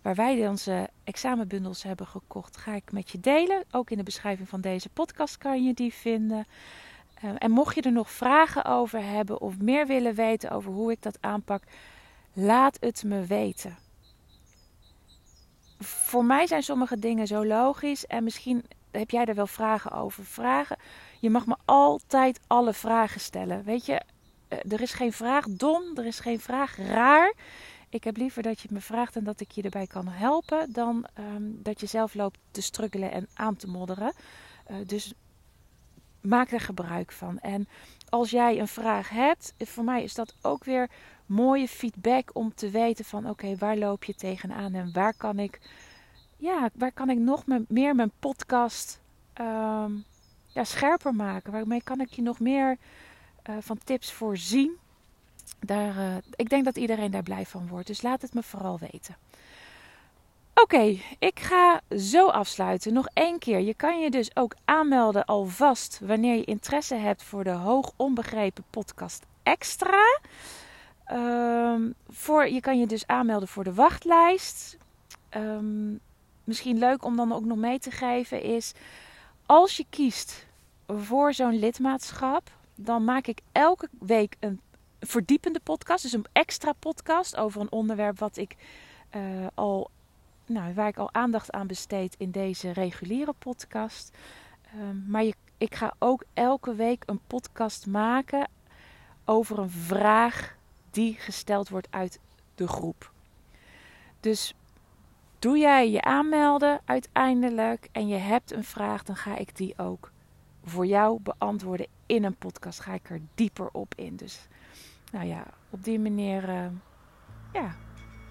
waar 0.02 0.14
wij 0.14 0.48
onze 0.48 0.88
examenbundels 1.04 1.82
hebben 1.82 2.06
gekocht, 2.06 2.56
ga 2.56 2.74
ik 2.74 2.92
met 2.92 3.10
je 3.10 3.20
delen. 3.20 3.64
Ook 3.70 3.90
in 3.90 3.96
de 3.96 4.02
beschrijving 4.02 4.48
van 4.48 4.60
deze 4.60 4.88
podcast 4.88 5.38
kan 5.38 5.64
je 5.64 5.74
die 5.74 5.94
vinden. 5.94 6.46
Uh, 7.24 7.30
en 7.38 7.50
mocht 7.50 7.74
je 7.74 7.82
er 7.82 7.92
nog 7.92 8.10
vragen 8.10 8.64
over 8.64 9.02
hebben 9.02 9.40
of 9.40 9.58
meer 9.58 9.86
willen 9.86 10.14
weten 10.14 10.50
over 10.50 10.72
hoe 10.72 10.90
ik 10.90 11.02
dat 11.02 11.18
aanpak, 11.20 11.62
laat 12.32 12.76
het 12.80 13.04
me 13.04 13.24
weten. 13.24 13.76
Voor 15.78 16.24
mij 16.24 16.46
zijn 16.46 16.62
sommige 16.62 16.98
dingen 16.98 17.26
zo 17.26 17.46
logisch 17.46 18.06
en 18.06 18.24
misschien 18.24 18.64
heb 18.90 19.10
jij 19.10 19.24
er 19.24 19.34
wel 19.34 19.46
vragen 19.46 19.90
over. 19.90 20.24
Vragen. 20.24 20.76
Je 21.20 21.30
mag 21.30 21.46
me 21.46 21.56
altijd 21.64 22.40
alle 22.46 22.72
vragen 22.72 23.20
stellen. 23.20 23.64
Weet 23.64 23.86
je, 23.86 24.02
er 24.48 24.80
is 24.80 24.92
geen 24.92 25.12
vraag 25.12 25.44
dom, 25.48 25.82
er 25.96 26.06
is 26.06 26.20
geen 26.20 26.40
vraag 26.40 26.76
raar. 26.76 27.34
Ik 27.88 28.04
heb 28.04 28.16
liever 28.16 28.42
dat 28.42 28.60
je 28.60 28.68
me 28.70 28.80
vraagt 28.80 29.16
en 29.16 29.24
dat 29.24 29.40
ik 29.40 29.50
je 29.50 29.62
erbij 29.62 29.86
kan 29.86 30.08
helpen, 30.08 30.72
dan 30.72 31.06
um, 31.18 31.60
dat 31.62 31.80
je 31.80 31.86
zelf 31.86 32.14
loopt 32.14 32.38
te 32.50 32.62
struggelen 32.62 33.12
en 33.12 33.28
aan 33.34 33.56
te 33.56 33.68
modderen. 33.68 34.12
Uh, 34.70 34.76
dus 34.86 35.14
maak 36.20 36.50
er 36.50 36.60
gebruik 36.60 37.12
van. 37.12 37.38
En 37.38 37.68
als 38.08 38.30
jij 38.30 38.60
een 38.60 38.68
vraag 38.68 39.08
hebt, 39.08 39.54
voor 39.58 39.84
mij 39.84 40.02
is 40.02 40.14
dat 40.14 40.34
ook 40.42 40.64
weer 40.64 40.90
mooie 41.26 41.68
feedback 41.68 42.30
om 42.32 42.54
te 42.54 42.70
weten 42.70 43.04
van 43.04 43.30
oké, 43.30 43.56
waar 43.56 43.76
loop 43.76 44.04
je 44.04 44.14
tegenaan 44.14 44.74
en 44.74 44.92
waar 44.92 45.14
kan 45.14 45.38
ik, 45.38 45.60
ja, 46.36 46.70
waar 46.74 46.92
kan 46.92 47.10
ik 47.10 47.18
nog 47.18 47.44
meer 47.68 47.94
mijn 47.94 48.12
podcast 48.18 49.00
ehm, 49.32 49.92
ja, 50.46 50.64
scherper 50.64 51.14
maken? 51.14 51.52
Waarmee 51.52 51.82
kan 51.82 52.00
ik 52.00 52.12
je 52.12 52.22
nog 52.22 52.40
meer 52.40 52.78
uh, 53.48 53.56
van 53.60 53.78
tips 53.84 54.12
voorzien? 54.12 54.76
Daar, 55.60 55.96
uh, 55.96 56.16
ik 56.36 56.48
denk 56.48 56.64
dat 56.64 56.76
iedereen 56.76 57.10
daar 57.10 57.22
blij 57.22 57.46
van 57.46 57.68
wordt. 57.68 57.86
Dus 57.86 58.02
laat 58.02 58.22
het 58.22 58.34
me 58.34 58.42
vooral 58.42 58.78
weten. 58.78 59.16
Oké, 60.62 60.98
ik 61.18 61.40
ga 61.40 61.80
zo 61.98 62.28
afsluiten. 62.28 62.92
Nog 62.92 63.08
één 63.12 63.38
keer. 63.38 63.60
Je 63.60 63.74
kan 63.74 64.00
je 64.00 64.10
dus 64.10 64.36
ook 64.36 64.54
aanmelden 64.64 65.24
alvast 65.24 66.00
wanneer 66.02 66.36
je 66.36 66.44
interesse 66.44 66.94
hebt 66.94 67.22
voor 67.22 67.44
de 67.44 67.50
Hoog 67.50 67.92
Onbegrepen 67.96 68.64
Podcast 68.70 69.26
Extra. 69.42 70.20
Um, 71.12 71.94
voor, 72.08 72.48
je 72.48 72.60
kan 72.60 72.78
je 72.78 72.86
dus 72.86 73.06
aanmelden 73.06 73.48
voor 73.48 73.64
de 73.64 73.74
wachtlijst. 73.74 74.78
Um, 75.36 76.00
misschien 76.44 76.78
leuk 76.78 77.04
om 77.04 77.16
dan 77.16 77.32
ook 77.32 77.44
nog 77.44 77.58
mee 77.58 77.78
te 77.78 77.90
geven 77.90 78.42
is... 78.42 78.72
als 79.46 79.76
je 79.76 79.84
kiest 79.90 80.46
voor 80.86 81.34
zo'n 81.34 81.58
lidmaatschap... 81.58 82.55
dan 82.76 83.04
maak 83.04 83.26
ik 83.26 83.40
elke 83.52 83.88
week 83.98 84.36
een 84.40 84.60
verdiepende 85.00 85.60
podcast. 85.60 86.02
Dus 86.02 86.12
een 86.12 86.26
extra 86.32 86.72
podcast 86.72 87.36
over 87.36 87.60
een 87.60 87.72
onderwerp 87.72 88.18
wat 88.18 88.36
ik 88.36 88.56
uh, 89.16 89.46
al 89.54 89.90
nou, 90.46 90.74
waar 90.74 90.88
ik 90.88 90.96
al 90.96 91.12
aandacht 91.12 91.52
aan 91.52 91.66
besteed 91.66 92.14
in 92.18 92.30
deze 92.30 92.70
reguliere 92.70 93.32
podcast. 93.38 94.16
Um, 94.74 95.04
maar 95.08 95.24
je, 95.24 95.34
ik 95.58 95.74
ga 95.74 95.94
ook 95.98 96.24
elke 96.34 96.74
week 96.74 97.02
een 97.06 97.20
podcast 97.26 97.86
maken 97.86 98.48
over 99.24 99.58
een 99.58 99.70
vraag 99.70 100.56
die 100.90 101.14
gesteld 101.14 101.68
wordt 101.68 101.88
uit 101.90 102.20
de 102.54 102.68
groep. 102.68 103.12
Dus 104.20 104.54
doe 105.38 105.58
jij 105.58 105.90
je 105.90 106.02
aanmelden 106.02 106.80
uiteindelijk 106.84 107.88
en 107.92 108.08
je 108.08 108.16
hebt 108.16 108.52
een 108.52 108.64
vraag, 108.64 109.02
dan 109.02 109.16
ga 109.16 109.36
ik 109.36 109.56
die 109.56 109.78
ook 109.78 110.10
voor 110.66 110.86
jou 110.86 111.18
beantwoorden 111.22 111.86
in 112.06 112.24
een 112.24 112.36
podcast. 112.36 112.80
Ga 112.80 112.94
ik 112.94 113.10
er 113.10 113.20
dieper 113.34 113.68
op 113.72 113.94
in. 113.96 114.16
Dus 114.16 114.48
nou 115.12 115.26
ja, 115.26 115.44
op 115.70 115.84
die 115.84 115.98
manier 115.98 116.48
uh, 116.48 116.66
ja, 117.52 117.74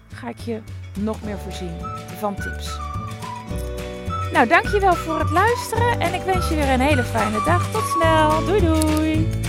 ga 0.08 0.28
ik 0.28 0.38
je 0.38 0.62
nog 0.98 1.22
meer 1.22 1.38
voorzien 1.38 1.78
van 2.18 2.34
tips. 2.34 2.78
Nou, 4.32 4.48
dankjewel 4.48 4.94
voor 4.94 5.18
het 5.18 5.30
luisteren 5.30 6.00
en 6.00 6.14
ik 6.14 6.22
wens 6.22 6.48
je 6.48 6.54
weer 6.54 6.68
een 6.68 6.80
hele 6.80 7.04
fijne 7.04 7.42
dag. 7.44 7.70
Tot 7.70 7.84
snel. 7.84 8.44
Doei 8.44 8.60
doei. 8.60 9.45